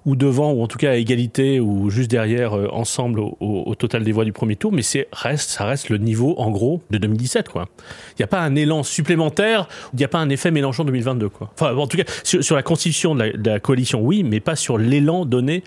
ou 0.05 0.15
devant, 0.15 0.51
ou 0.51 0.61
en 0.61 0.67
tout 0.67 0.77
cas 0.77 0.91
à 0.91 0.95
égalité, 0.95 1.59
ou 1.59 1.89
juste 1.89 2.11
derrière, 2.11 2.57
euh, 2.57 2.67
ensemble 2.71 3.19
au, 3.19 3.75
total 3.75 4.03
des 4.03 4.11
voix 4.11 4.25
du 4.25 4.33
premier 4.33 4.55
tour, 4.55 4.71
mais 4.71 4.81
c'est 4.81 5.07
reste, 5.11 5.49
ça 5.49 5.65
reste 5.65 5.89
le 5.89 5.97
niveau, 5.97 6.35
en 6.37 6.51
gros, 6.51 6.81
de 6.91 6.97
2017, 6.97 7.49
quoi. 7.49 7.67
Il 8.11 8.21
n'y 8.21 8.23
a 8.23 8.27
pas 8.27 8.41
un 8.41 8.55
élan 8.55 8.83
supplémentaire, 8.83 9.67
il 9.93 9.97
n'y 9.97 10.05
a 10.05 10.07
pas 10.07 10.19
un 10.19 10.29
effet 10.29 10.51
Mélenchon 10.51 10.83
2022, 10.83 11.29
quoi. 11.29 11.51
Enfin, 11.53 11.75
en 11.75 11.87
tout 11.87 11.97
cas, 11.97 12.03
sur, 12.23 12.55
la 12.55 12.63
constitution 12.63 13.15
de 13.15 13.33
la, 13.43 13.59
coalition, 13.59 14.01
oui, 14.01 14.23
mais 14.23 14.39
pas 14.39 14.55
sur 14.55 14.77
l'élan 14.77 15.25
donné 15.25 15.63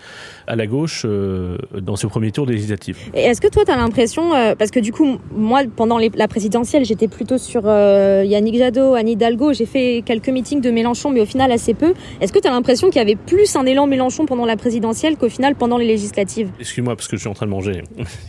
à 0.46 0.54
la 0.54 0.66
gauche 0.66 1.02
euh, 1.04 1.56
dans 1.80 1.96
ce 1.96 2.06
premier 2.06 2.30
tour 2.30 2.46
des 2.46 2.52
législatives. 2.52 2.98
Est-ce 3.14 3.40
que 3.40 3.48
toi, 3.48 3.64
tu 3.64 3.70
as 3.70 3.76
l'impression, 3.76 4.34
euh, 4.34 4.54
parce 4.54 4.70
que 4.70 4.80
du 4.80 4.92
coup, 4.92 5.18
moi, 5.34 5.62
pendant 5.74 5.98
la 5.98 6.28
présidentielle, 6.28 6.84
j'étais 6.84 7.08
plutôt 7.08 7.38
sur 7.38 7.64
Yannick 7.66 8.58
Jadot, 8.58 8.94
Anne 8.94 9.08
Hidalgo, 9.08 9.52
j'ai 9.52 9.66
fait 9.66 10.02
quelques 10.04 10.28
meetings 10.28 10.60
de 10.60 10.70
Mélenchon, 10.70 11.10
mais 11.10 11.20
au 11.20 11.26
final 11.26 11.50
assez 11.50 11.74
peu. 11.74 11.94
Est-ce 12.20 12.32
que 12.32 12.38
tu 12.38 12.48
as 12.48 12.50
l'impression 12.50 12.88
qu'il 12.88 12.98
y 12.98 13.02
avait 13.02 13.16
plus 13.16 13.56
un 13.56 13.64
élan 13.64 13.86
Mélenchon 13.86 14.25
pendant 14.26 14.46
la 14.46 14.56
présidentielle 14.56 15.16
qu'au 15.16 15.28
final 15.28 15.54
pendant 15.54 15.78
les 15.78 15.86
législatives. 15.86 16.50
Excuse-moi 16.60 16.96
parce 16.96 17.08
que 17.08 17.16
je 17.16 17.20
suis 17.20 17.28
en 17.28 17.34
train 17.34 17.46
de 17.46 17.50
manger. 17.50 17.82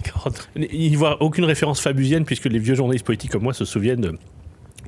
Il 0.56 0.90
n'y 0.90 0.96
voit 0.96 1.22
aucune 1.22 1.46
référence 1.46 1.82
fabusienne 1.82 2.26
puisque 2.26 2.46
les 2.46 2.60
vieux 2.60 2.76
journalistes 2.76 3.06
politiques 3.06 3.32
comme 3.32 3.44
moi 3.44 3.54
se 3.54 3.66
souviennent 3.66 4.18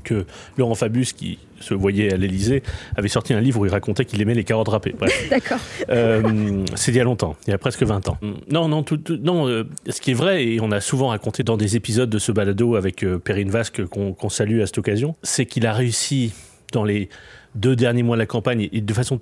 que 0.04 0.26
Laurent 0.58 0.76
Fabius, 0.76 1.14
qui 1.14 1.40
se 1.60 1.74
voyait 1.74 2.14
à 2.14 2.18
l'Elysée, 2.18 2.64
avait 2.96 3.08
sorti 3.10 3.34
un 3.34 3.42
livre 3.42 3.60
où 3.60 3.66
il 3.66 3.72
racontait 3.72 4.06
qu'il 4.06 4.22
aimait 4.22 4.34
les 4.34 4.44
carottes 4.44 4.70
râpées. 4.70 4.96
D'accord. 5.30 5.60
Euh, 5.90 6.64
c'est 6.76 6.92
il 6.92 6.98
y 6.98 7.00
a 7.00 7.04
longtemps, 7.04 7.36
il 7.48 7.52
y 7.52 7.54
a 7.54 7.58
presque 7.58 7.84
20 7.84 8.10
ans. 8.10 8.18
Non, 8.50 8.68
non, 8.68 8.84
tout, 8.84 9.00
non 9.22 9.48
euh, 9.48 9.66
ce 9.88 10.02
qui 10.02 10.12
est 10.12 10.16
vrai, 10.16 10.46
et 10.46 10.62
on 10.62 10.72
a 10.72 10.82
souvent 10.82 11.10
raconté 11.10 11.44
dans 11.44 11.58
des 11.58 11.76
épisodes 11.76 12.10
de 12.10 12.20
ce 12.20 12.32
balado 12.32 12.76
avec 12.76 13.04
euh, 13.04 13.20
Perrine 13.20 13.50
Vasque 13.50 13.86
qu'on 13.86 14.30
salue 14.30 14.62
à 14.62 14.66
cette 14.66 14.78
occasion, 14.78 15.16
c'est 15.22 15.46
qu'il 15.46 15.66
a 15.68 15.74
réussi 15.74 16.34
dans 16.72 16.84
les 16.84 17.10
deux 17.56 17.76
derniers 17.76 18.04
mois 18.04 18.16
de 18.16 18.22
la 18.22 18.26
campagne, 18.26 18.70
et 18.72 18.82
de 18.82 18.94
façon 18.94 19.20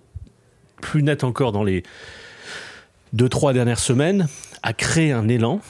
plus 0.81 1.03
net 1.03 1.23
encore 1.23 1.51
dans 1.51 1.63
les 1.63 1.83
deux, 3.13 3.29
trois 3.29 3.53
dernières 3.53 3.79
semaines, 3.79 4.27
a 4.63 4.73
créé 4.73 5.11
un 5.11 5.27
élan. 5.27 5.61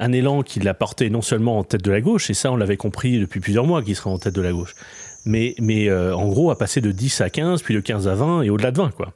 Un 0.00 0.12
élan 0.12 0.42
qui 0.42 0.60
l'a 0.60 0.74
porté 0.74 1.10
non 1.10 1.22
seulement 1.22 1.58
en 1.58 1.64
tête 1.64 1.82
de 1.82 1.90
la 1.90 2.00
gauche, 2.00 2.30
et 2.30 2.34
ça 2.34 2.52
on 2.52 2.56
l'avait 2.56 2.76
compris 2.76 3.18
depuis 3.18 3.40
plusieurs 3.40 3.66
mois 3.66 3.82
qu'il 3.82 3.96
serait 3.96 4.10
en 4.10 4.18
tête 4.18 4.34
de 4.34 4.42
la 4.42 4.52
gauche, 4.52 4.74
mais, 5.24 5.54
mais 5.58 5.88
euh, 5.88 6.14
en 6.14 6.28
gros 6.28 6.50
a 6.50 6.58
passé 6.58 6.80
de 6.80 6.92
10 6.92 7.20
à 7.20 7.30
15, 7.30 7.62
puis 7.62 7.74
de 7.74 7.80
15 7.80 8.06
à 8.06 8.14
20 8.14 8.42
et 8.42 8.50
au-delà 8.50 8.70
de 8.70 8.78
20. 8.78 8.90
Quoi. 8.90 9.12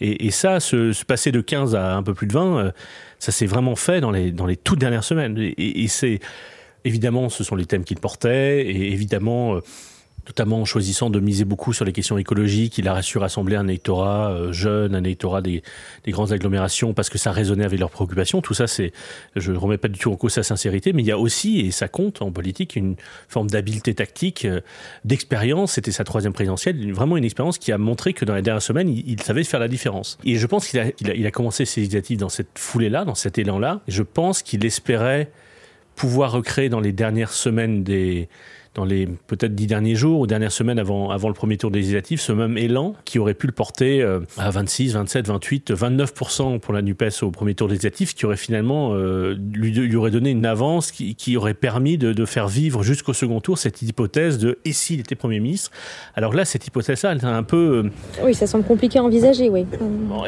Et, 0.00 0.30
ça, 0.30 0.60
se, 0.60 1.04
passer 1.04 1.32
de 1.32 1.40
15 1.40 1.74
à 1.74 1.96
un 1.96 2.02
peu 2.02 2.12
plus 2.12 2.26
de 2.26 2.32
20, 2.32 2.58
euh, 2.58 2.70
ça 3.18 3.32
s'est 3.32 3.46
vraiment 3.46 3.76
fait 3.76 4.00
dans 4.00 4.10
les, 4.10 4.30
dans 4.30 4.46
les 4.46 4.56
toutes 4.56 4.78
dernières 4.78 5.04
semaines. 5.04 5.36
Et, 5.38 5.88
c'est 5.88 6.20
évidemment, 6.84 7.28
ce 7.28 7.42
sont 7.42 7.56
les 7.56 7.66
thèmes 7.66 7.84
qu'il 7.84 7.98
portait, 7.98 8.66
et 8.66 8.92
évidemment, 8.92 9.56
euh, 9.56 9.60
notamment 10.26 10.60
en 10.60 10.64
choisissant 10.64 11.10
de 11.10 11.20
miser 11.20 11.44
beaucoup 11.44 11.72
sur 11.72 11.84
les 11.84 11.92
questions 11.92 12.18
écologiques. 12.18 12.78
Il 12.78 12.88
a 12.88 13.00
su 13.02 13.18
rassembler 13.18 13.56
un 13.56 13.68
électorat 13.68 14.32
euh, 14.32 14.52
jeune, 14.52 14.94
un 14.94 15.04
électorat 15.04 15.40
des, 15.40 15.62
des, 16.04 16.10
grandes 16.10 16.32
agglomérations 16.32 16.94
parce 16.94 17.08
que 17.08 17.18
ça 17.18 17.32
résonnait 17.32 17.64
avec 17.64 17.78
leurs 17.78 17.90
préoccupations. 17.90 18.40
Tout 18.40 18.54
ça, 18.54 18.66
c'est, 18.66 18.92
je 19.36 19.52
ne 19.52 19.56
remets 19.56 19.78
pas 19.78 19.88
du 19.88 19.98
tout 19.98 20.10
en 20.10 20.16
cause 20.16 20.32
sa 20.32 20.42
sincérité, 20.42 20.92
mais 20.92 21.02
il 21.02 21.06
y 21.06 21.12
a 21.12 21.18
aussi, 21.18 21.60
et 21.60 21.70
ça 21.70 21.88
compte 21.88 22.22
en 22.22 22.30
politique, 22.32 22.76
une 22.76 22.96
forme 23.28 23.48
d'habileté 23.48 23.94
tactique, 23.94 24.44
euh, 24.44 24.60
d'expérience. 25.04 25.72
C'était 25.72 25.92
sa 25.92 26.04
troisième 26.04 26.32
présidentielle, 26.32 26.92
vraiment 26.92 27.16
une 27.16 27.24
expérience 27.24 27.58
qui 27.58 27.72
a 27.72 27.78
montré 27.78 28.12
que 28.12 28.24
dans 28.24 28.34
les 28.34 28.42
dernières 28.42 28.62
semaines, 28.62 28.88
il, 28.88 29.22
savait 29.22 29.44
faire 29.44 29.60
la 29.60 29.68
différence. 29.68 30.18
Et 30.24 30.36
je 30.36 30.46
pense 30.46 30.68
qu'il 30.68 30.78
a, 30.80 30.86
il 31.00 31.10
a, 31.10 31.14
il 31.14 31.26
a 31.26 31.30
commencé 31.30 31.64
ses 31.64 31.80
initiatives 31.82 32.18
dans 32.18 32.28
cette 32.28 32.58
foulée-là, 32.58 33.04
dans 33.04 33.14
cet 33.14 33.38
élan-là. 33.38 33.80
Je 33.88 34.02
pense 34.02 34.42
qu'il 34.42 34.64
espérait 34.64 35.30
pouvoir 35.96 36.32
recréer 36.32 36.68
dans 36.68 36.80
les 36.80 36.92
dernières 36.92 37.32
semaines 37.32 37.82
des, 37.82 38.28
dans 38.76 38.84
les 38.84 39.06
peut-être 39.06 39.54
dix 39.54 39.66
derniers 39.66 39.94
jours 39.94 40.20
ou 40.20 40.26
dernières 40.26 40.52
semaines 40.52 40.78
avant, 40.78 41.10
avant 41.10 41.28
le 41.28 41.34
premier 41.34 41.56
tour 41.56 41.70
des 41.70 41.78
législatives, 41.78 42.20
ce 42.20 42.32
même 42.32 42.58
élan 42.58 42.94
qui 43.04 43.18
aurait 43.18 43.34
pu 43.34 43.46
le 43.46 43.52
porter 43.52 44.02
euh, 44.02 44.20
à 44.36 44.50
26, 44.50 44.92
27, 44.92 45.26
28, 45.26 45.70
29% 45.72 46.60
pour 46.60 46.74
la 46.74 46.82
NUPES 46.82 47.22
au 47.22 47.30
premier 47.30 47.54
tour 47.54 47.68
des 47.68 47.74
législatives, 47.74 48.14
qui 48.14 48.26
aurait 48.26 48.36
finalement 48.36 48.90
euh, 48.92 49.34
lui, 49.52 49.72
lui, 49.72 49.96
aurait 49.96 50.10
donné 50.10 50.30
une 50.30 50.44
avance 50.44 50.92
qui, 50.92 51.14
qui 51.14 51.36
aurait 51.36 51.54
permis 51.54 51.96
de, 51.96 52.12
de 52.12 52.24
faire 52.26 52.48
vivre 52.48 52.82
jusqu'au 52.82 53.14
second 53.14 53.40
tour 53.40 53.56
cette 53.56 53.80
hypothèse 53.80 54.38
de 54.38 54.58
et 54.64 54.72
s'il 54.72 55.00
était 55.00 55.14
Premier 55.14 55.40
ministre? 55.40 55.70
Alors 56.14 56.34
là, 56.34 56.44
cette 56.44 56.66
hypothèse-là, 56.66 57.12
elle 57.12 57.18
est 57.18 57.24
un 57.24 57.42
peu... 57.42 57.84
Euh, 57.86 58.22
oui, 58.22 58.34
ça 58.34 58.46
semble 58.46 58.64
compliqué 58.64 58.98
à 58.98 59.02
envisager, 59.02 59.48
oui. 59.48 59.64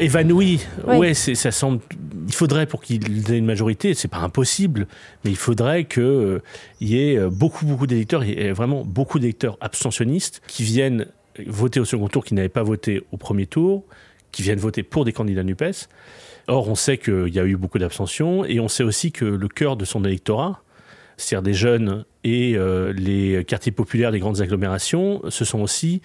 Évanouie, 0.01 0.61
ouais 0.87 1.13
ça 1.15 1.51
semble 1.51 1.81
il 2.27 2.35
faudrait 2.35 2.67
pour 2.67 2.83
qu'il 2.83 3.33
ait 3.33 3.39
une 3.39 3.47
majorité, 3.47 3.95
c'est 3.95 4.09
pas 4.09 4.19
impossible, 4.19 4.87
mais 5.25 5.31
il 5.31 5.37
faudrait 5.37 5.87
qu'il 5.87 6.03
euh, 6.03 6.39
y 6.83 6.99
ait 6.99 7.19
beaucoup, 7.31 7.65
beaucoup 7.65 7.87
d'électeurs, 7.87 8.23
vraiment 8.53 8.85
beaucoup 8.85 9.19
d'électeurs 9.19 9.57
abstentionnistes 9.61 10.43
qui 10.47 10.63
viennent 10.63 11.07
voter 11.47 11.81
au 11.81 11.85
second 11.85 12.09
tour, 12.09 12.25
qui 12.25 12.35
n'avaient 12.35 12.49
pas 12.49 12.63
voté 12.63 13.03
au 13.13 13.17
premier 13.17 13.47
tour, 13.47 13.85
qui 14.33 14.43
viennent 14.43 14.59
voter 14.59 14.83
pour 14.83 15.05
des 15.05 15.13
candidats 15.13 15.45
NUPES. 15.45 15.89
Or, 16.49 16.69
on 16.69 16.75
sait 16.75 16.99
qu'il 16.99 17.29
y 17.29 17.39
a 17.39 17.45
eu 17.45 17.57
beaucoup 17.57 17.79
d'abstention, 17.79 18.45
et 18.45 18.61
on 18.61 18.69
sait 18.69 18.83
aussi 18.83 19.13
que 19.13 19.25
le 19.25 19.49
cœur 19.49 19.77
de 19.77 19.85
son 19.85 20.05
électorat, 20.05 20.63
c'est-à-dire 21.17 21.43
des 21.43 21.55
jeunes 21.55 22.05
et 22.25 22.57
euh, 22.57 22.93
les 22.93 23.45
quartiers 23.45 23.73
populaires 23.73 24.13
des 24.13 24.19
grandes 24.19 24.41
agglomérations, 24.41 25.21
ce 25.29 25.45
sont 25.45 25.61
aussi 25.61 26.01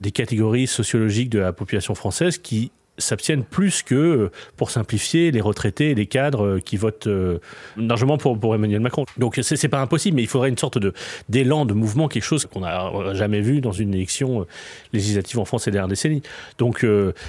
des 0.00 0.10
catégories 0.10 0.66
sociologiques 0.66 1.30
de 1.30 1.38
la 1.38 1.52
population 1.52 1.94
française 1.94 2.38
qui 2.38 2.72
s'abstiennent 2.98 3.44
plus 3.44 3.82
que, 3.82 3.94
euh, 3.94 4.30
pour 4.56 4.70
simplifier, 4.70 5.30
les 5.30 5.40
retraités 5.40 5.90
et 5.90 5.94
les 5.94 6.06
cadres 6.06 6.46
euh, 6.46 6.60
qui 6.60 6.76
votent 6.76 7.06
euh, 7.06 7.38
largement 7.76 8.18
pour, 8.18 8.38
pour 8.38 8.54
Emmanuel 8.54 8.80
Macron. 8.80 9.04
Donc 9.18 9.38
c'est 9.42 9.68
pas 9.68 9.80
impossible, 9.80 10.16
mais 10.16 10.22
il 10.22 10.28
faudrait 10.28 10.48
une 10.48 10.58
sorte 10.58 10.78
de 10.78 10.92
d'élan, 11.28 11.64
de 11.64 11.74
mouvement, 11.74 12.08
quelque 12.08 12.22
chose 12.22 12.46
qu'on 12.46 12.60
n'a 12.60 13.14
jamais 13.14 13.40
vu 13.40 13.60
dans 13.60 13.72
une 13.72 13.94
élection 13.94 14.46
législative 14.92 15.38
en 15.38 15.44
France 15.44 15.64
ces 15.64 15.70
dernières 15.70 15.88
décennies. 15.88 16.22
Donc 16.58 16.86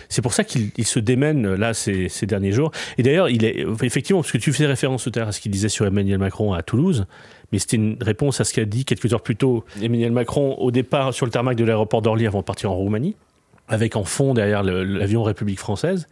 c'est 0.10 0.22
pour 0.22 0.34
ça 0.34 0.44
qu'il 0.44 0.72
se 0.86 1.00
démène 1.00 1.56
là 1.56 1.74
ces, 1.74 2.10
ces 2.10 2.26
derniers 2.26 2.52
jours. 2.52 2.72
Et 2.98 3.04
d'ailleurs, 3.04 3.30
il 3.30 3.44
est 3.46 3.66
effectivement, 3.82 4.22
parce 4.22 4.32
que 4.32 4.38
tu 4.38 4.54
faisais 4.54 4.66
référence 4.66 5.04
tout 5.04 5.12
à 5.16 5.20
l'heure 5.20 5.28
à 5.30 5.32
ce 5.32 5.40
qu'il 5.40 5.52
disait 5.52 5.70
sur 5.70 5.86
Emmanuel 5.86 6.20
Macron 6.20 6.54
à 6.54 6.62
Toulouse, 6.62 7.06
mais 7.52 7.60
c'était 7.60 7.78
une 7.78 7.98
réponse 8.02 8.42
à 8.42 8.44
ce 8.44 8.54
qu'a 8.54 8.66
dit 8.66 8.86
quelques 8.86 9.14
heures 9.14 9.22
plus 9.22 9.36
tôt 9.36 9.64
Emmanuel 9.82 10.12
Macron 10.12 10.56
au 10.56 10.72
départ 10.72 11.14
sur 11.14 11.26
le 11.26 11.32
tarmac 11.32 11.56
de 11.56 11.64
l'aéroport 11.64 12.02
d'Orly 12.02 12.28
avant 12.28 12.40
de 12.40 12.46
partir 12.46 12.72
en 12.72 12.76
Roumanie 12.76 13.16
avec 13.68 13.96
en 13.96 14.04
fond 14.04 14.34
derrière 14.34 14.64
l'avion 14.64 15.24
République 15.24 15.60
française. 15.60 16.08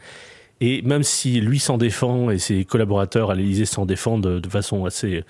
Et 0.61 0.81
même 0.83 1.03
si 1.03 1.41
lui 1.41 1.59
s'en 1.59 1.77
défend 1.77 2.29
et 2.29 2.39
ses 2.39 2.63
collaborateurs 2.63 3.31
à 3.31 3.35
l'Élysée 3.35 3.65
s'en 3.65 3.85
défendent 3.85 4.39
de, 4.39 4.49
façon 4.49 4.85
assez 4.85 5.23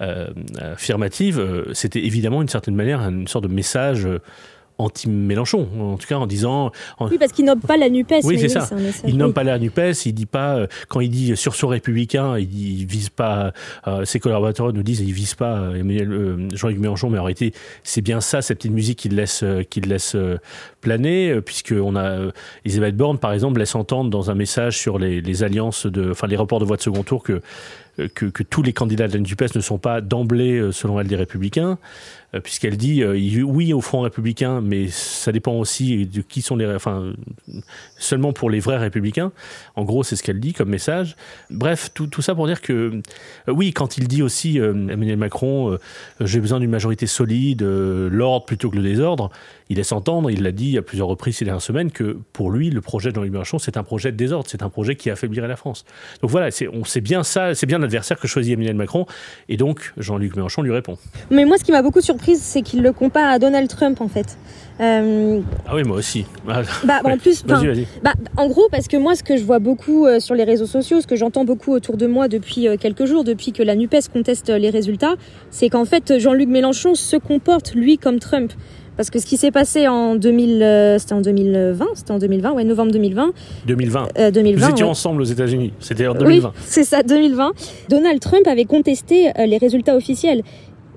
euh, 0.00 0.28
affirmative, 0.60 1.40
euh, 1.40 1.72
c'était 1.74 2.04
évidemment 2.04 2.38
d'une 2.38 2.48
certaine 2.48 2.76
manière 2.76 3.00
une 3.00 3.26
sorte 3.26 3.44
de 3.44 3.52
message 3.52 4.08
anti-Mélenchon, 4.78 5.68
en 5.80 5.96
tout 5.96 6.06
cas 6.06 6.16
en 6.16 6.26
disant... 6.26 6.72
Oui, 7.00 7.16
parce 7.18 7.32
qu'il 7.32 7.44
nomme 7.44 7.60
pas 7.60 7.76
la 7.76 7.88
NUPES. 7.88 8.20
Oui, 8.24 8.38
c'est 8.38 8.48
ça. 8.48 8.68
il 9.06 9.16
nomme 9.16 9.32
pas 9.32 9.44
la 9.44 9.58
NUPES, 9.58 10.06
il 10.06 10.12
dit 10.12 10.26
pas... 10.26 10.56
Euh, 10.56 10.66
quand 10.88 11.00
il 11.00 11.10
dit 11.10 11.36
sursaut 11.36 11.68
républicain, 11.68 12.38
il, 12.38 12.80
il 12.80 12.86
vise 12.86 13.08
pas... 13.08 13.52
Euh, 13.86 14.04
ses 14.04 14.20
collaborateurs 14.20 14.72
nous 14.72 14.82
disent 14.82 15.00
il 15.00 15.12
vise 15.12 15.34
pas 15.34 15.58
euh, 15.58 16.48
Jean-Luc 16.54 16.78
Mélenchon, 16.78 17.10
mais 17.10 17.18
en 17.18 17.24
réalité, 17.24 17.52
c'est 17.82 18.02
bien 18.02 18.20
ça, 18.20 18.42
cette 18.42 18.58
petite 18.58 18.72
musique 18.72 18.98
qu'il 18.98 19.14
laisse, 19.14 19.44
qu'il 19.70 19.86
laisse 19.88 20.16
planer, 20.80 21.40
puisque 21.40 21.74
on 21.76 21.96
a... 21.96 22.30
Elisabeth 22.64 22.96
Borne, 22.96 23.18
par 23.18 23.32
exemple, 23.32 23.60
laisse 23.60 23.74
entendre 23.74 24.10
dans 24.10 24.30
un 24.30 24.34
message 24.34 24.78
sur 24.78 24.98
les, 24.98 25.20
les 25.20 25.42
alliances 25.44 25.86
de... 25.86 26.10
Enfin, 26.10 26.26
les 26.26 26.36
reports 26.36 26.60
de 26.60 26.64
voix 26.64 26.76
de 26.76 26.82
second 26.82 27.02
tour 27.02 27.22
que 27.22 27.40
que, 27.96 28.26
que, 28.26 28.42
tous 28.42 28.62
les 28.62 28.72
candidats 28.72 29.08
de 29.08 29.14
la 29.14 29.20
NUPES 29.20 29.54
ne 29.54 29.60
sont 29.60 29.78
pas 29.78 30.00
d'emblée, 30.00 30.70
selon 30.72 30.98
elle, 31.00 31.06
des 31.06 31.16
républicains. 31.16 31.78
Euh, 32.34 32.40
puisqu'elle 32.40 32.76
dit 32.76 33.02
euh, 33.02 33.42
oui 33.42 33.72
au 33.72 33.80
Front 33.80 34.00
républicain, 34.00 34.60
mais 34.60 34.88
ça 34.88 35.32
dépend 35.32 35.52
aussi 35.52 36.06
de 36.06 36.20
qui 36.20 36.42
sont 36.42 36.56
les, 36.56 36.66
enfin 36.74 37.12
seulement 37.98 38.32
pour 38.32 38.50
les 38.50 38.60
vrais 38.60 38.78
républicains. 38.78 39.32
En 39.76 39.84
gros, 39.84 40.02
c'est 40.02 40.16
ce 40.16 40.22
qu'elle 40.22 40.40
dit 40.40 40.52
comme 40.52 40.68
message. 40.68 41.16
Bref, 41.50 41.90
tout, 41.94 42.08
ça 42.22 42.34
pour 42.34 42.46
dire 42.46 42.60
que 42.60 42.72
euh, 42.72 43.52
oui, 43.52 43.72
quand 43.72 43.98
il 43.98 44.08
dit 44.08 44.22
aussi 44.22 44.58
Emmanuel 44.58 45.16
Macron, 45.16 45.78
j'ai 46.20 46.40
besoin 46.40 46.60
d'une 46.60 46.70
majorité 46.70 47.06
solide, 47.06 47.62
l'ordre 47.62 48.46
plutôt 48.46 48.70
que 48.70 48.76
le 48.76 48.82
désordre, 48.82 49.30
il 49.70 49.76
laisse 49.76 49.92
entendre, 49.92 50.30
il 50.30 50.42
l'a 50.42 50.52
dit 50.52 50.76
à 50.76 50.82
plusieurs 50.82 51.08
reprises 51.08 51.38
ces 51.38 51.44
dernières 51.44 51.62
semaines, 51.62 51.90
que 51.90 52.18
pour 52.32 52.50
lui, 52.50 52.70
le 52.70 52.80
projet 52.80 53.10
de 53.10 53.14
Jean-Luc 53.14 53.32
Mélenchon, 53.32 53.58
c'est 53.58 53.76
un 53.76 53.82
projet 53.82 54.12
de 54.12 54.16
désordre, 54.16 54.46
c'est 54.48 54.62
un 54.62 54.68
projet 54.68 54.94
qui 54.96 55.10
affaiblirait 55.10 55.48
la 55.48 55.56
France. 55.56 55.84
Donc 56.20 56.30
voilà, 56.30 56.50
on 56.72 56.84
sait 56.84 57.00
bien 57.00 57.22
ça, 57.22 57.54
c'est 57.54 57.66
bien 57.66 57.78
l'adversaire 57.78 58.18
que 58.18 58.28
choisit 58.28 58.52
Emmanuel 58.52 58.76
Macron, 58.76 59.06
et 59.48 59.56
donc 59.56 59.92
Jean-Luc 59.96 60.36
Mélenchon 60.36 60.62
lui 60.62 60.72
répond. 60.72 60.98
Mais 61.30 61.44
moi, 61.44 61.56
ce 61.58 61.64
qui 61.64 61.72
m'a 61.72 61.82
beaucoup 61.82 62.00
surprise, 62.00 62.40
c'est 62.42 62.62
qu'il 62.62 62.82
le 62.82 62.92
compare 62.92 63.30
à 63.30 63.38
Donald 63.38 63.68
Trump, 63.68 64.00
en 64.00 64.08
fait. 64.08 64.36
Euh... 64.80 65.40
Ah 65.66 65.74
oui, 65.74 65.84
moi 65.84 65.96
aussi. 65.96 66.26
bah, 66.44 66.62
en 67.04 67.16
plus, 67.16 67.44
vas 67.46 67.60
-y, 67.62 67.66
vas 67.66 67.74
-y. 67.74 67.86
Bah, 68.02 68.12
en 68.36 68.48
gros, 68.48 68.68
parce 68.70 68.88
que 68.88 68.96
moi, 68.96 69.14
ce 69.14 69.22
que 69.22 69.36
je 69.36 69.44
vois 69.44 69.60
beaucoup 69.60 70.06
euh, 70.06 70.20
sur 70.20 70.34
les 70.34 70.44
réseaux 70.44 70.66
sociaux, 70.66 71.00
ce 71.00 71.06
que 71.06 71.16
j'entends 71.16 71.44
beaucoup 71.44 71.72
autour 71.72 71.96
de 71.96 72.06
moi 72.06 72.28
depuis 72.28 72.68
euh, 72.68 72.76
quelques 72.76 73.06
jours, 73.06 73.24
depuis 73.24 73.52
que 73.52 73.62
la 73.62 73.76
NUPES 73.76 74.08
conteste 74.12 74.50
les 74.50 74.70
résultats, 74.70 75.14
c'est 75.50 75.68
qu'en 75.68 75.84
fait, 75.84 76.18
Jean-Luc 76.18 76.48
Mélenchon 76.48 76.94
se 76.94 77.16
comporte, 77.16 77.74
lui, 77.74 77.98
comme 77.98 78.18
Trump. 78.18 78.52
Parce 78.96 79.10
que 79.10 79.18
ce 79.18 79.26
qui 79.26 79.36
s'est 79.36 79.50
passé 79.50 79.88
en 79.88 80.14
2000, 80.14 80.62
euh, 80.62 80.98
c'était 80.98 81.14
en 81.14 81.20
2020, 81.20 81.86
c'était 81.94 82.12
en 82.12 82.18
2020, 82.18 82.52
ouais, 82.52 82.64
novembre 82.64 82.92
2020. 82.92 83.32
2020. 83.66 84.08
Euh, 84.18 84.30
2020 84.30 84.66
Nous 84.66 84.72
étions 84.72 84.86
ouais. 84.86 84.90
ensemble 84.90 85.22
aux 85.22 85.26
États-Unis. 85.26 85.72
C'était 85.80 86.06
en 86.06 86.14
2020. 86.14 86.48
Oui, 86.48 86.54
c'est 86.64 86.84
ça, 86.84 87.02
2020. 87.02 87.52
Donald 87.88 88.20
Trump 88.20 88.46
avait 88.46 88.64
contesté 88.64 89.30
euh, 89.38 89.46
les 89.46 89.58
résultats 89.58 89.96
officiels. 89.96 90.42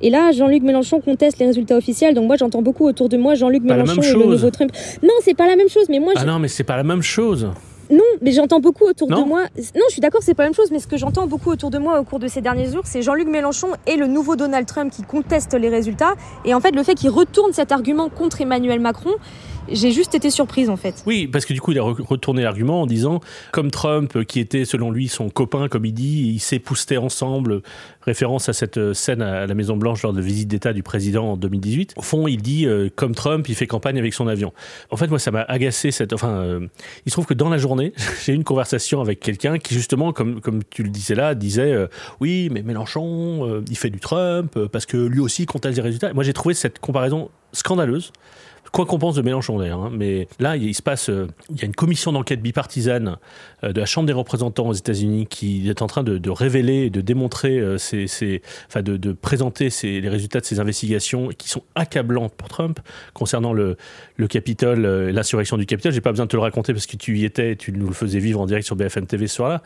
Et 0.02 0.12
là, 0.12 0.32
Jean-Luc 0.32 0.62
Mélenchon 0.62 1.02
conteste 1.02 1.40
les 1.40 1.48
résultats 1.48 1.76
officiels. 1.76 2.14
Donc 2.14 2.28
moi, 2.28 2.36
j'entends 2.38 2.62
beaucoup 2.62 2.86
autour 2.86 3.10
de 3.10 3.18
moi 3.18 3.34
Jean-Luc 3.34 3.64
Mélenchon 3.64 4.02
et 4.02 4.14
le 4.14 4.26
nouveau 4.26 4.52
Trump. 4.52 4.72
Non, 5.02 5.10
c'est 5.24 5.36
pas 5.36 5.48
la 5.48 5.56
même 5.56 5.70
chose. 5.70 5.86
Mais 5.90 6.00
moi, 6.00 6.14
ah 6.16 6.26
non, 6.26 6.38
mais 6.38 6.48
c'est 6.48 6.64
pas 6.64 6.78
la 6.78 6.84
même 6.84 7.02
chose. 7.02 7.48
Non, 7.90 8.04
mais 8.22 8.32
j'entends 8.32 8.60
beaucoup 8.60 8.86
autour 8.86 9.10
non. 9.10 9.22
de 9.22 9.28
moi. 9.28 9.42
Non, 9.76 9.84
je 9.88 9.94
suis 9.94 10.02
d'accord, 10.02 10.22
c'est 10.24 10.34
pas 10.34 10.44
la 10.44 10.50
même 10.50 10.56
chose, 10.56 10.72
mais 10.72 10.80
ce 10.80 10.88
que 10.88 10.98
j'entends 10.98 11.28
beaucoup 11.28 11.52
autour 11.52 11.70
de 11.70 11.78
moi 11.78 12.00
au 12.00 12.04
cours 12.04 12.20
de 12.20 12.28
ces 12.28 12.42
derniers 12.42 12.72
jours, 12.72 12.84
c'est 12.86 13.02
Jean-Luc 13.02 13.28
Mélenchon 13.28 13.70
et 13.86 13.96
le 13.96 14.08
nouveau 14.08 14.36
Donald 14.36 14.66
Trump 14.66 14.92
qui 14.92 15.04
contestent 15.04 15.54
les 15.54 15.70
résultats. 15.70 16.16
Et 16.46 16.54
en 16.54 16.60
fait, 16.60 16.72
le 16.72 16.84
fait 16.84 16.96
qu'il 16.96 17.10
retourne 17.10 17.54
cet 17.54 17.72
argument 17.72 18.10
contre 18.10 18.42
Emmanuel 18.42 18.80
Macron, 18.80 19.12
j'ai 19.72 19.92
juste 19.92 20.16
été 20.16 20.30
surprise 20.30 20.70
en 20.70 20.78
fait. 20.78 21.04
Oui, 21.06 21.28
parce 21.28 21.46
que 21.46 21.54
du 21.54 21.62
coup, 21.62 21.72
il 21.72 21.80
a 21.80 21.84
retourné 21.84 22.44
l'argument 22.44 22.82
en 22.82 22.88
disant, 22.88 23.20
comme 23.52 23.72
Trump, 23.72 24.24
qui 24.26 24.40
était 24.40 24.66
selon 24.66 24.92
lui 24.92 25.08
son 25.08 25.30
copain, 25.30 25.68
comme 25.68 25.86
il 25.86 25.94
dit, 25.94 26.34
ils 26.36 26.40
s'époustaient 26.40 26.98
ensemble, 26.98 27.62
référence 28.02 28.50
à 28.50 28.54
cette 28.54 28.94
scène 28.94 29.22
à 29.22 29.46
la 29.46 29.54
Maison 29.54 29.78
Blanche 29.78 30.04
lors 30.04 30.14
de 30.14 30.22
visite 30.22 30.48
d'État 30.48 30.74
du 30.74 30.84
président 30.84 31.32
en 31.32 31.38
2018. 31.38 31.94
Au 31.98 32.02
fond, 32.02 32.28
il 32.28 32.42
dit, 32.42 32.66
euh, 32.66 32.90
comme 32.96 33.16
Trump, 33.16 33.48
il 33.50 33.56
fait 33.56 33.68
campagne 33.68 34.00
avec 34.00 34.14
son 34.14 34.28
avion. 34.28 34.54
En 34.92 34.98
fait, 34.98 35.08
moi, 35.08 35.20
ça 35.20 35.32
m'a 35.32 35.42
agacé 35.42 35.92
cette. 35.92 36.14
Enfin, 36.14 36.30
euh, 36.30 36.68
il 37.06 37.12
se 37.12 37.16
trouve 37.16 37.26
que 37.26 37.34
dans 37.34 37.50
la 37.50 37.58
journée, 37.58 37.94
j'ai 38.26 38.34
eu 38.34 38.36
une 38.36 38.44
conversation 38.44 39.02
avec 39.02 39.20
quelqu'un 39.20 39.58
qui, 39.58 39.74
justement, 39.74 40.14
comme, 40.14 40.42
comme 40.42 40.64
tu 40.70 40.84
le 40.84 40.90
disais 40.90 41.16
là, 41.16 41.36
disait, 41.36 41.72
euh, 41.72 41.88
oui, 42.20 42.50
mais 42.52 42.62
Mélenchon, 42.62 43.48
euh, 43.48 43.62
il 43.70 43.78
fait 43.78 43.90
du 43.90 44.00
Trump, 44.00 44.56
euh, 44.58 44.68
parce 44.68 44.86
que 44.86 44.98
lui 44.98 45.20
aussi 45.20 45.46
conteste 45.46 45.78
les 45.78 45.84
résultats. 45.84 46.14
Moi, 46.14 46.24
j'ai 46.24 46.34
trouvé 46.34 46.54
cette 46.54 46.80
comparaison 46.80 47.30
scandaleuse 47.54 48.12
quoi 48.72 48.86
qu'on 48.86 49.00
pense 49.00 49.16
de 49.16 49.22
Mélenchon 49.22 49.60
d'ailleurs, 49.60 49.82
hein, 49.82 49.92
mais 49.94 50.28
là 50.40 50.58
il, 50.58 50.74
se 50.74 50.82
passe, 50.82 51.10
euh, 51.10 51.28
il 51.50 51.58
y 51.58 51.62
a 51.62 51.66
une 51.66 51.76
commission 51.76 52.12
d'enquête 52.12 52.42
bipartisane 52.42 53.18
euh, 53.64 53.74
de 53.74 53.80
la 53.80 53.86
Chambre 53.86 54.08
des 54.08 54.14
représentants 54.14 54.68
aux 54.68 54.74
États-Unis 54.74 55.28
qui 55.28 55.70
est 55.70 55.82
en 55.82 55.88
train 55.88 56.04
de, 56.04 56.18
de 56.18 56.30
révéler, 56.30 56.90
de 56.90 57.02
démontrer, 57.02 57.60
euh, 57.60 57.78
de, 58.76 59.12
présenter 59.14 59.70
les 59.84 60.10
résultats 60.10 60.40
de 60.40 60.46
ces 60.46 60.60
investigations 60.60 61.30
qui 61.30 61.50
sont 61.50 61.64
accablantes 61.76 62.34
pour 62.36 62.50
Trump 62.50 62.80
concernant 63.14 63.54
le, 63.54 63.78
le 64.16 64.28
Capitole, 64.28 64.86
l'insurrection 65.10 65.58
du 65.58 65.66
Capitole. 65.66 65.92
J'ai 65.92 66.02
pas 66.02 66.12
besoin 66.12 66.26
de 66.26 66.32
te 66.32 66.36
le 66.36 66.42
raconter 66.42 66.74
parce 66.74 66.86
que 66.86 66.98
tu 66.98 67.18
y 67.18 67.26
étais, 67.26 67.56
tu 67.56 67.72
nous 67.72 67.88
le 67.88 67.94
faisais 67.94 68.20
vivre 68.20 68.40
en 68.40 68.46
direct 68.46 68.66
sur 68.66 68.76
BFM 68.76 69.06
TV 69.06 69.28
ce 69.28 69.36
soir-là, 69.36 69.62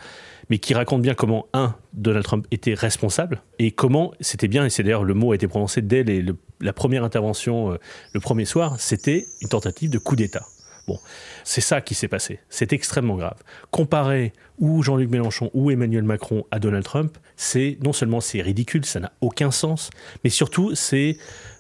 mais 0.50 0.58
qui 0.58 0.74
raconte 0.74 1.02
bien 1.02 1.14
comment 1.14 1.48
un 1.54 1.76
Donald 1.94 2.26
Trump 2.26 2.46
était 2.52 2.74
responsable 2.74 3.42
et 3.60 3.72
comment 3.72 4.14
c'était 4.20 4.48
bien 4.48 4.66
et 4.66 4.70
c'est 4.70 4.84
d'ailleurs 4.84 5.04
le 5.04 5.14
mot 5.14 5.32
a 5.32 5.36
été 5.36 5.48
prononcé 5.48 5.82
dès 5.82 6.04
les, 6.04 6.22
le, 6.22 6.36
la 6.62 6.74
première 6.74 7.04
intervention, 7.04 7.74
euh, 7.74 7.78
le 8.14 8.20
premier 8.20 8.46
soir, 8.46 8.80
c'était 8.80 9.28
une 9.42 9.50
tentative 9.50 9.90
de 9.90 9.98
coup 9.98 10.16
d'État. 10.16 10.46
Bon, 10.88 11.00
c'est 11.44 11.62
ça 11.62 11.80
qui 11.80 11.94
s'est 11.94 12.08
passé. 12.08 12.40
C'est 12.50 12.74
extrêmement 12.74 13.16
grave. 13.16 13.38
Comparer 13.70 14.34
ou 14.58 14.82
Jean-Luc 14.82 15.10
Mélenchon 15.10 15.52
ou 15.54 15.70
Emmanuel 15.70 16.04
Macron 16.04 16.46
à 16.50 16.60
Donald 16.60 16.84
Trump, 16.84 17.18
c'est 17.36 17.78
non 17.84 17.94
seulement 17.94 18.20
c'est 18.20 18.42
ridicule, 18.42 18.86
ça 18.86 19.00
n'a 19.00 19.12
aucun 19.22 19.52
sens, 19.52 19.90
mais 20.24 20.30
surtout 20.30 20.74
c'est 20.74 21.18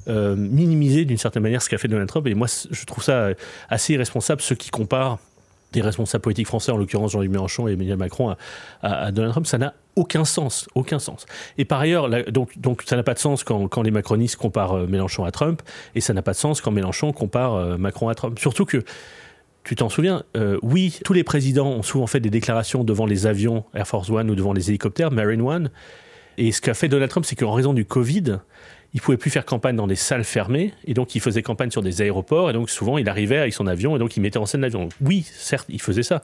euh, 0.07 0.35
minimiser 0.35 1.05
d'une 1.05 1.17
certaine 1.17 1.43
manière 1.43 1.61
ce 1.61 1.69
qu'a 1.69 1.77
fait 1.77 1.87
Donald 1.87 2.09
Trump. 2.09 2.25
Et 2.27 2.33
moi, 2.33 2.47
je 2.47 2.85
trouve 2.85 3.03
ça 3.03 3.29
assez 3.69 3.93
irresponsable 3.93 4.41
ceux 4.41 4.55
qui 4.55 4.69
comparent 4.69 5.19
des 5.71 5.81
responsables 5.81 6.21
politiques 6.21 6.47
français, 6.47 6.71
en 6.71 6.77
l'occurrence 6.77 7.11
Jean-Luc 7.11 7.31
Mélenchon 7.31 7.67
et 7.67 7.73
Emmanuel 7.73 7.97
Macron, 7.97 8.35
à, 8.81 9.11
Donald 9.11 9.31
Trump, 9.31 9.47
ça 9.47 9.57
n'a 9.57 9.73
aucun 9.95 10.25
sens, 10.25 10.67
aucun 10.75 10.99
sens. 10.99 11.25
Et 11.57 11.65
par 11.65 11.79
ailleurs, 11.79 12.09
donc, 12.31 12.57
donc 12.57 12.83
ça 12.85 12.95
n'a 12.95 13.03
pas 13.03 13.13
de 13.13 13.19
sens 13.19 13.43
quand, 13.43 13.67
quand 13.67 13.81
les 13.81 13.91
macronistes 13.91 14.35
comparent 14.35 14.73
euh, 14.73 14.87
Mélenchon 14.87 15.25
à 15.25 15.31
Trump, 15.31 15.61
et 15.95 16.01
ça 16.01 16.13
n'a 16.13 16.21
pas 16.21 16.31
de 16.31 16.37
sens 16.37 16.61
quand 16.61 16.71
Mélenchon 16.71 17.11
compare 17.11 17.55
euh, 17.55 17.77
Macron 17.77 18.09
à 18.09 18.15
Trump. 18.15 18.39
Surtout 18.39 18.65
que 18.65 18.83
tu 19.63 19.75
t'en 19.75 19.89
souviens 19.89 20.23
euh, 20.35 20.57
Oui, 20.61 20.99
tous 21.03 21.13
les 21.13 21.23
présidents 21.23 21.67
ont 21.67 21.83
souvent 21.83 22.07
fait 22.07 22.19
des 22.19 22.29
déclarations 22.29 22.83
devant 22.83 23.05
les 23.05 23.27
avions 23.27 23.65
Air 23.73 23.87
Force 23.87 24.09
One 24.09 24.29
ou 24.29 24.35
devant 24.35 24.53
les 24.53 24.69
hélicoptères 24.69 25.11
Marine 25.11 25.41
One. 25.41 25.69
Et 26.37 26.51
ce 26.51 26.61
qu'a 26.61 26.73
fait 26.73 26.87
Donald 26.87 27.11
Trump, 27.11 27.25
c'est 27.25 27.35
qu'en 27.35 27.51
raison 27.51 27.73
du 27.73 27.85
Covid, 27.85 28.39
il 28.93 29.01
pouvait 29.01 29.17
plus 29.17 29.29
faire 29.29 29.45
campagne 29.45 29.75
dans 29.75 29.87
des 29.87 29.95
salles 29.95 30.23
fermées, 30.23 30.73
et 30.85 30.93
donc 30.93 31.15
il 31.15 31.21
faisait 31.21 31.41
campagne 31.41 31.71
sur 31.71 31.81
des 31.81 32.01
aéroports, 32.01 32.49
et 32.49 32.53
donc 32.53 32.69
souvent 32.69 32.97
il 32.97 33.07
arrivait 33.07 33.37
avec 33.37 33.53
son 33.53 33.67
avion, 33.67 33.95
et 33.95 33.99
donc 33.99 34.17
il 34.17 34.19
mettait 34.21 34.37
en 34.37 34.45
scène 34.45 34.61
l'avion. 34.61 34.89
Oui, 35.01 35.25
certes, 35.33 35.67
il 35.69 35.81
faisait 35.81 36.03
ça, 36.03 36.21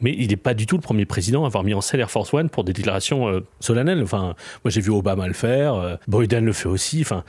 mais 0.00 0.14
il 0.16 0.28
n'est 0.28 0.36
pas 0.36 0.54
du 0.54 0.66
tout 0.66 0.76
le 0.76 0.82
premier 0.82 1.04
président 1.04 1.44
à 1.44 1.46
avoir 1.46 1.64
mis 1.64 1.74
en 1.74 1.80
scène 1.80 2.00
Air 2.00 2.10
Force 2.10 2.32
One 2.32 2.48
pour 2.48 2.64
des 2.64 2.72
déclarations 2.72 3.28
euh, 3.28 3.40
solennelles. 3.60 4.02
Enfin, 4.02 4.34
moi 4.64 4.70
j'ai 4.70 4.80
vu 4.80 4.90
Obama 4.90 5.26
le 5.26 5.34
faire, 5.34 5.74
euh, 5.74 5.96
Biden 6.08 6.44
le 6.44 6.52
fait 6.52 6.68
aussi. 6.68 7.00
Enfin, 7.02 7.24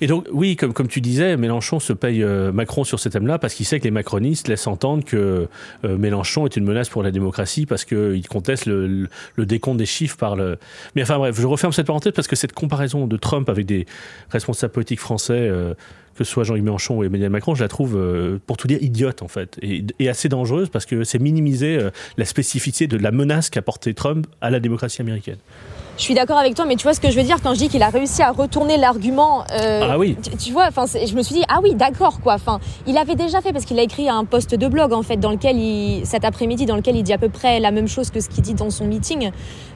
et 0.00 0.06
donc, 0.06 0.26
oui, 0.32 0.56
comme, 0.56 0.72
comme 0.72 0.88
tu 0.88 1.00
disais, 1.00 1.36
Mélenchon 1.36 1.78
se 1.78 1.92
paye 1.92 2.22
euh, 2.22 2.52
Macron 2.52 2.84
sur 2.84 2.98
ce 2.98 3.08
thème-là 3.08 3.38
parce 3.38 3.54
qu'il 3.54 3.66
sait 3.66 3.78
que 3.78 3.84
les 3.84 3.90
macronistes 3.90 4.48
laissent 4.48 4.66
entendre 4.66 5.04
que 5.04 5.46
euh, 5.84 5.98
Mélenchon 5.98 6.46
est 6.46 6.56
une 6.56 6.64
menace 6.64 6.88
pour 6.88 7.02
la 7.02 7.10
démocratie 7.10 7.66
parce 7.66 7.84
qu'il 7.84 8.26
conteste 8.28 8.64
le, 8.66 9.08
le, 9.36 9.46
décompte 9.46 9.76
des 9.76 9.86
chiffres 9.86 10.16
par 10.16 10.36
le. 10.36 10.58
Mais 10.94 11.02
enfin 11.02 11.18
bref, 11.18 11.38
je 11.38 11.46
referme 11.46 11.72
cette 11.72 11.86
parenthèse 11.86 12.12
parce 12.14 12.28
que 12.28 12.36
cette 12.36 12.54
comparaison 12.54 13.06
de 13.06 13.16
Trump 13.18 13.48
avec 13.50 13.66
des 13.66 13.86
responsables 14.30 14.72
politiques 14.72 15.00
français. 15.00 15.34
Euh, 15.34 15.74
que 16.16 16.24
ce 16.24 16.32
soit 16.32 16.44
Jean-Luc 16.44 16.64
Mélenchon 16.64 16.98
ou 16.98 17.04
Emmanuel 17.04 17.30
Macron, 17.30 17.54
je 17.54 17.62
la 17.62 17.68
trouve, 17.68 17.98
pour 18.46 18.58
tout 18.58 18.68
dire, 18.68 18.76
idiote 18.82 19.22
en 19.22 19.28
fait, 19.28 19.58
et, 19.62 19.86
et 20.00 20.10
assez 20.10 20.28
dangereuse 20.28 20.68
parce 20.68 20.84
que 20.84 21.02
c'est 21.02 21.20
minimiser 21.20 21.78
la 22.18 22.24
spécificité 22.26 22.86
de 22.88 22.98
la 22.98 23.10
menace 23.10 23.48
qu'a 23.48 23.62
porté 23.62 23.94
Trump 23.94 24.26
à 24.42 24.50
la 24.50 24.60
démocratie 24.60 25.00
américaine. 25.00 25.38
Je 26.00 26.06
suis 26.06 26.14
d'accord 26.14 26.38
avec 26.38 26.54
toi, 26.54 26.64
mais 26.64 26.76
tu 26.76 26.84
vois 26.84 26.94
ce 26.94 27.00
que 27.00 27.10
je 27.10 27.16
veux 27.16 27.24
dire 27.24 27.36
quand 27.42 27.52
je 27.52 27.58
dis 27.58 27.68
qu'il 27.68 27.82
a 27.82 27.90
réussi 27.90 28.22
à 28.22 28.30
retourner 28.30 28.78
l'argument. 28.78 29.44
Euh, 29.52 29.82
ah 29.82 29.98
oui. 29.98 30.16
Tu, 30.38 30.50
vois, 30.50 30.64
enfin, 30.66 30.86
je 30.86 31.14
me 31.14 31.22
suis 31.22 31.34
dit 31.34 31.44
ah 31.46 31.58
oui, 31.62 31.74
d'accord 31.74 32.22
quoi. 32.22 32.32
Enfin, 32.32 32.58
il 32.86 32.96
avait 32.96 33.16
déjà 33.16 33.42
fait 33.42 33.52
parce 33.52 33.66
qu'il 33.66 33.78
a 33.78 33.82
écrit 33.82 34.08
un 34.08 34.24
post 34.24 34.54
de 34.54 34.66
blog 34.66 34.94
en 34.94 35.02
fait 35.02 35.18
dans 35.18 35.30
lequel 35.30 35.58
il 35.58 36.06
cet 36.06 36.24
après-midi 36.24 36.64
dans 36.64 36.76
lequel 36.76 36.96
il 36.96 37.02
dit 37.02 37.12
à 37.12 37.18
peu 37.18 37.28
près 37.28 37.60
la 37.60 37.70
même 37.70 37.86
chose 37.86 38.08
que 38.08 38.20
ce 38.20 38.30
qu'il 38.30 38.42
dit 38.42 38.54
dans 38.54 38.70
son 38.70 38.86
meeting. 38.86 39.30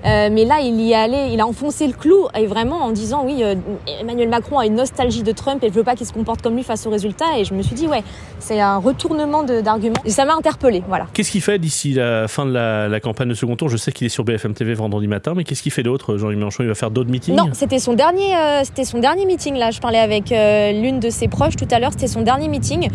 Euh, 0.06 0.30
mais 0.32 0.46
là, 0.46 0.60
il 0.62 0.80
y 0.80 0.92
est 0.92 0.94
allé, 0.94 1.28
il 1.30 1.40
a 1.42 1.46
enfoncé 1.46 1.86
le 1.86 1.92
clou 1.92 2.26
et 2.34 2.46
vraiment 2.46 2.84
en 2.84 2.92
disant 2.92 3.24
oui, 3.26 3.42
euh, 3.42 3.54
Emmanuel 4.00 4.30
Macron 4.30 4.58
a 4.58 4.64
une 4.64 4.76
nostalgie 4.76 5.24
de 5.24 5.32
Trump 5.32 5.62
et 5.62 5.68
je 5.68 5.74
veux 5.74 5.84
pas 5.84 5.94
qu'il 5.94 6.06
se 6.06 6.14
comporte 6.14 6.40
comme 6.40 6.56
lui 6.56 6.62
face 6.62 6.86
aux 6.86 6.90
résultats. 6.90 7.38
Et 7.38 7.44
je 7.44 7.52
me 7.52 7.60
suis 7.60 7.74
dit 7.74 7.86
ouais, 7.86 8.02
c'est 8.38 8.60
un 8.60 8.78
retournement 8.78 9.42
d'argument. 9.42 10.00
Et 10.06 10.10
ça 10.10 10.24
m'a 10.24 10.34
interpellé, 10.34 10.82
voilà. 10.88 11.06
Qu'est-ce 11.12 11.30
qu'il 11.30 11.42
fait 11.42 11.58
d'ici 11.58 11.92
la 11.92 12.28
fin 12.28 12.46
de 12.46 12.52
la, 12.52 12.88
la 12.88 13.00
campagne 13.00 13.28
de 13.28 13.34
second 13.34 13.56
tour? 13.56 13.68
Je 13.68 13.76
sais 13.76 13.92
qu'il 13.92 14.06
est 14.06 14.10
sur 14.10 14.24
BFM 14.24 14.54
TV 14.54 14.72
vendredi 14.72 15.06
matin, 15.06 15.34
mais 15.36 15.44
qu'est-ce 15.44 15.62
qu'il 15.62 15.72
fait 15.72 15.82
d'autre 15.82 16.13
Jean-Luc 16.18 16.38
Mélenchon, 16.38 16.62
il 16.62 16.68
va 16.68 16.74
faire 16.74 16.90
d'autres 16.90 17.10
meetings 17.10 17.34
Non, 17.34 17.50
c'était 17.52 17.78
son 17.78 17.94
dernier, 17.94 18.36
euh, 18.36 18.64
c'était 18.64 18.84
son 18.84 18.98
dernier 18.98 19.26
meeting 19.26 19.56
là. 19.56 19.70
Je 19.70 19.80
parlais 19.80 19.98
avec 19.98 20.32
euh, 20.32 20.72
l'une 20.72 21.00
de 21.00 21.10
ses 21.10 21.28
proches 21.28 21.56
tout 21.56 21.68
à 21.70 21.78
l'heure. 21.78 21.92
C'était 21.92 22.06
son 22.06 22.22
dernier 22.22 22.48
meeting. 22.48 22.88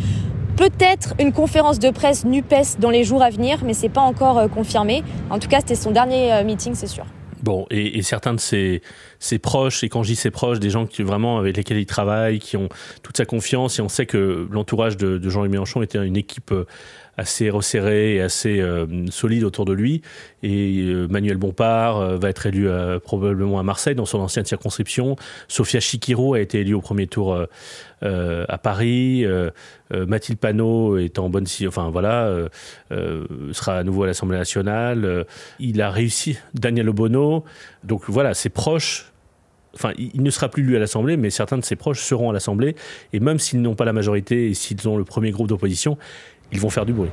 Peut-être 0.55 1.13
une 1.19 1.31
conférence 1.31 1.79
de 1.79 1.89
presse 1.89 2.25
Nupes 2.25 2.79
dans 2.79 2.89
les 2.89 3.03
jours 3.03 3.23
à 3.23 3.29
venir, 3.29 3.59
mais 3.63 3.73
c'est 3.73 3.89
pas 3.89 4.01
encore 4.01 4.37
euh, 4.37 4.47
confirmé. 4.47 5.03
En 5.29 5.39
tout 5.39 5.47
cas, 5.47 5.59
c'était 5.59 5.75
son 5.75 5.91
dernier 5.91 6.43
meeting, 6.43 6.73
c'est 6.75 6.87
sûr. 6.87 7.05
Bon, 7.41 7.65
et, 7.71 8.01
certains 8.01 8.33
de 8.33 8.39
ses, 8.39 8.81
ses, 9.19 9.39
proches, 9.39 9.85
et 9.85 9.87
quand 9.87 10.03
je 10.03 10.09
dis 10.09 10.17
ses 10.17 10.29
proches, 10.29 10.59
des 10.59 10.69
gens 10.69 10.85
qui 10.85 11.03
vraiment 11.03 11.37
avec 11.37 11.55
lesquels 11.55 11.77
il 11.77 11.85
travaille, 11.85 12.39
qui 12.39 12.57
ont 12.57 12.67
toute 13.01 13.15
sa 13.15 13.23
confiance, 13.23 13.79
et 13.79 13.81
on 13.81 13.87
sait 13.87 14.05
que 14.05 14.45
l'entourage 14.51 14.97
de, 14.97 15.17
de 15.17 15.29
Jean-Luc 15.29 15.49
Mélenchon 15.49 15.81
était 15.81 16.05
une 16.05 16.17
équipe 16.17 16.53
assez 17.19 17.49
resserré 17.49 18.15
et 18.15 18.21
assez 18.21 18.59
euh, 18.59 18.85
solide 19.09 19.43
autour 19.43 19.65
de 19.65 19.73
lui. 19.73 20.01
Et 20.41 20.81
euh, 20.81 21.07
Manuel 21.07 21.37
Bompard 21.37 21.97
euh, 21.97 22.17
va 22.17 22.29
être 22.29 22.45
élu 22.45 22.69
probablement 23.03 23.59
à 23.59 23.63
Marseille 23.63 23.95
dans 23.95 24.05
son 24.05 24.19
ancienne 24.19 24.45
circonscription. 24.45 25.15
Sofia 25.47 25.79
Chikiro 25.79 26.33
a 26.33 26.39
été 26.39 26.61
élue 26.61 26.73
au 26.73 26.81
premier 26.81 27.07
tour 27.07 27.37
à 28.01 28.57
Paris. 28.57 29.25
Mathilde 29.91 30.39
Panot 30.39 30.97
est 30.97 31.19
en 31.19 31.29
bonne 31.29 31.45
enfin 31.67 31.89
voilà, 31.89 32.31
sera 32.89 33.77
à 33.77 33.83
nouveau 33.83 34.03
à 34.03 34.07
l'Assemblée 34.07 34.37
nationale. 34.37 35.25
il 35.59 35.81
a 35.81 35.89
réussi. 35.89 36.37
Daniel 36.53 36.89
Obono. 36.89 37.43
Donc 37.83 38.03
voilà, 38.07 38.33
ses 38.33 38.49
proches 38.49 39.11
enfin, 39.75 39.93
il 39.97 40.23
ne 40.23 40.29
sera 40.29 40.49
plus 40.49 40.63
lui 40.63 40.75
à 40.75 40.79
l'Assemblée, 40.79 41.17
mais 41.17 41.29
certains 41.29 41.57
de 41.57 41.63
ses 41.63 41.75
proches 41.75 42.01
seront 42.01 42.29
à 42.29 42.33
l'Assemblée. 42.33 42.75
Et 43.13 43.19
même 43.19 43.39
s'ils 43.39 43.61
n'ont 43.61 43.75
pas 43.75 43.85
la 43.85 43.93
majorité 43.93 44.49
et 44.49 44.53
s'ils 44.53 44.87
ont 44.87 44.97
le 44.97 45.03
premier 45.03 45.31
groupe 45.31 45.47
d'opposition, 45.47 45.97
ils 46.51 46.59
vont 46.59 46.69
faire 46.69 46.85
du 46.85 46.93
bruit. 46.93 47.09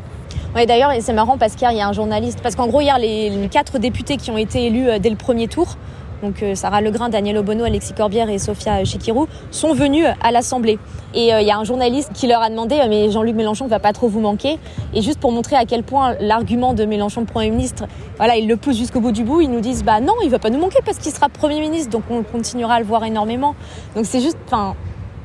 Oui, 0.55 0.67
d'ailleurs, 0.67 0.93
c'est 1.01 1.13
marrant 1.13 1.37
parce 1.37 1.55
qu'hier, 1.55 1.73
il 1.73 1.79
y 1.79 1.81
a 1.81 1.89
un 1.89 1.93
journaliste. 1.93 2.41
Parce 2.43 2.55
qu'en 2.55 2.67
gros, 2.67 2.81
hier, 2.81 2.99
les, 2.99 3.49
quatre 3.51 3.79
députés 3.79 4.17
qui 4.17 4.31
ont 4.31 4.39
été 4.39 4.67
élus 4.67 4.89
euh, 4.89 4.99
dès 4.99 5.11
le 5.11 5.17
premier 5.17 5.49
tour, 5.49 5.77
donc 6.23 6.43
euh, 6.43 6.55
Sarah 6.55 6.81
Legrain, 6.81 7.11
Daniel 7.11 7.37
Obono, 7.37 7.65
Alexis 7.65 7.93
Corbière 7.93 8.31
et 8.31 8.39
Sophia 8.39 8.83
Chikirou, 8.85 9.29
sont 9.51 9.75
venus 9.75 10.07
à 10.23 10.31
l'Assemblée. 10.31 10.79
Et 11.15 11.35
euh, 11.35 11.43
il 11.43 11.47
y 11.47 11.51
a 11.51 11.59
un 11.59 11.65
journaliste 11.65 12.13
qui 12.15 12.27
leur 12.27 12.41
a 12.43 12.49
demandé 12.49 12.81
Mais 12.89 13.11
Jean-Luc 13.11 13.37
Mélenchon 13.37 13.67
va 13.67 13.79
pas 13.79 13.93
trop 13.93 14.09
vous 14.09 14.21
manquer 14.21 14.59
Et 14.95 15.03
juste 15.03 15.21
pour 15.21 15.31
montrer 15.31 15.57
à 15.57 15.65
quel 15.65 15.83
point 15.83 16.15
l'argument 16.21 16.75
de 16.75 16.85
Mélenchon, 16.85 17.21
le 17.21 17.27
Premier 17.27 17.51
ministre, 17.51 17.85
voilà, 18.17 18.37
il 18.37 18.49
le 18.49 18.57
pousse 18.57 18.79
jusqu'au 18.79 19.01
bout 19.01 19.13
du 19.13 19.25
bout, 19.25 19.43
ils 19.43 19.51
nous 19.51 19.61
disent 19.61 19.85
Bah 19.85 20.01
non, 20.01 20.15
il 20.25 20.31
va 20.31 20.39
pas 20.39 20.51
nous 20.51 20.59
manquer 20.59 20.79
parce 20.85 20.99
qu'il 20.99 21.13
sera 21.13 21.29
Premier 21.29 21.61
ministre, 21.61 21.91
donc 21.91 22.05
on 22.11 22.23
continuera 22.23 22.75
à 22.75 22.81
le 22.81 22.87
voir 22.87 23.05
énormément. 23.05 23.55
Donc 23.95 24.07
c'est 24.07 24.21
juste. 24.21 24.39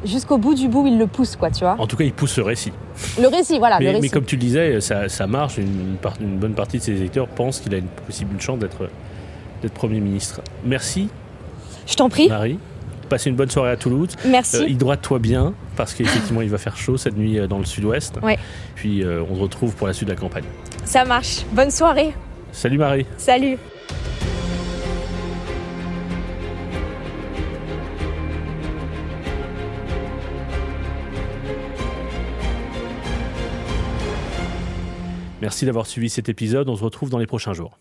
Jusqu'au 0.03 0.37
bout 0.37 0.53
du 0.53 0.67
bout, 0.67 0.87
il 0.87 0.97
le 0.97 1.07
pousse, 1.07 1.35
quoi, 1.35 1.51
tu 1.51 1.59
vois. 1.59 1.75
En 1.77 1.87
tout 1.87 1.95
cas, 1.95 2.03
il 2.03 2.13
pousse 2.13 2.37
le 2.37 2.43
récit. 2.43 2.71
Le 3.19 3.27
récit, 3.27 3.59
voilà. 3.59 3.77
Mais, 3.79 3.85
le 3.85 3.91
récit. 3.91 4.01
mais 4.01 4.09
comme 4.09 4.25
tu 4.25 4.35
le 4.35 4.41
disais, 4.41 4.81
ça, 4.81 5.09
ça 5.09 5.27
marche. 5.27 5.57
Une, 5.57 5.97
une, 6.19 6.37
bonne 6.37 6.53
partie 6.53 6.77
de 6.77 6.83
ses 6.83 6.93
électeurs 6.93 7.27
pensent 7.27 7.59
qu'il 7.59 7.73
a 7.75 7.77
une 7.77 7.87
possible 7.87 8.39
chance 8.39 8.59
d'être 8.59 8.87
Premier 9.69 9.99
ministre. 9.99 10.41
Merci. 10.65 11.09
Je 11.87 11.95
t'en 11.95 12.09
prie. 12.09 12.29
Marie. 12.29 12.57
Passez 13.09 13.29
une 13.29 13.35
bonne 13.35 13.49
soirée 13.49 13.71
à 13.71 13.75
Toulouse. 13.75 14.09
Merci. 14.25 14.57
Euh, 14.57 14.69
Hydrate-toi 14.69 15.19
bien, 15.19 15.53
parce 15.75 15.93
qu'effectivement, 15.93 16.41
il 16.41 16.49
va 16.49 16.57
faire 16.57 16.77
chaud 16.77 16.95
cette 16.97 17.17
nuit 17.17 17.39
euh, 17.39 17.47
dans 17.47 17.57
le 17.57 17.65
sud-ouest. 17.65 18.15
Ouais. 18.23 18.39
Puis 18.75 19.03
euh, 19.03 19.23
on 19.29 19.35
se 19.35 19.41
retrouve 19.41 19.75
pour 19.75 19.87
la 19.87 19.93
suite 19.93 20.07
de 20.07 20.13
la 20.13 20.19
campagne. 20.19 20.45
Ça 20.85 21.03
marche. 21.03 21.41
Bonne 21.51 21.71
soirée. 21.71 22.13
Salut 22.53 22.77
Marie. 22.77 23.05
Salut. 23.17 23.57
Merci 35.51 35.65
d'avoir 35.65 35.85
suivi 35.85 36.09
cet 36.09 36.29
épisode. 36.29 36.69
On 36.69 36.77
se 36.77 36.83
retrouve 36.85 37.09
dans 37.09 37.17
les 37.17 37.27
prochains 37.27 37.51
jours. 37.51 37.77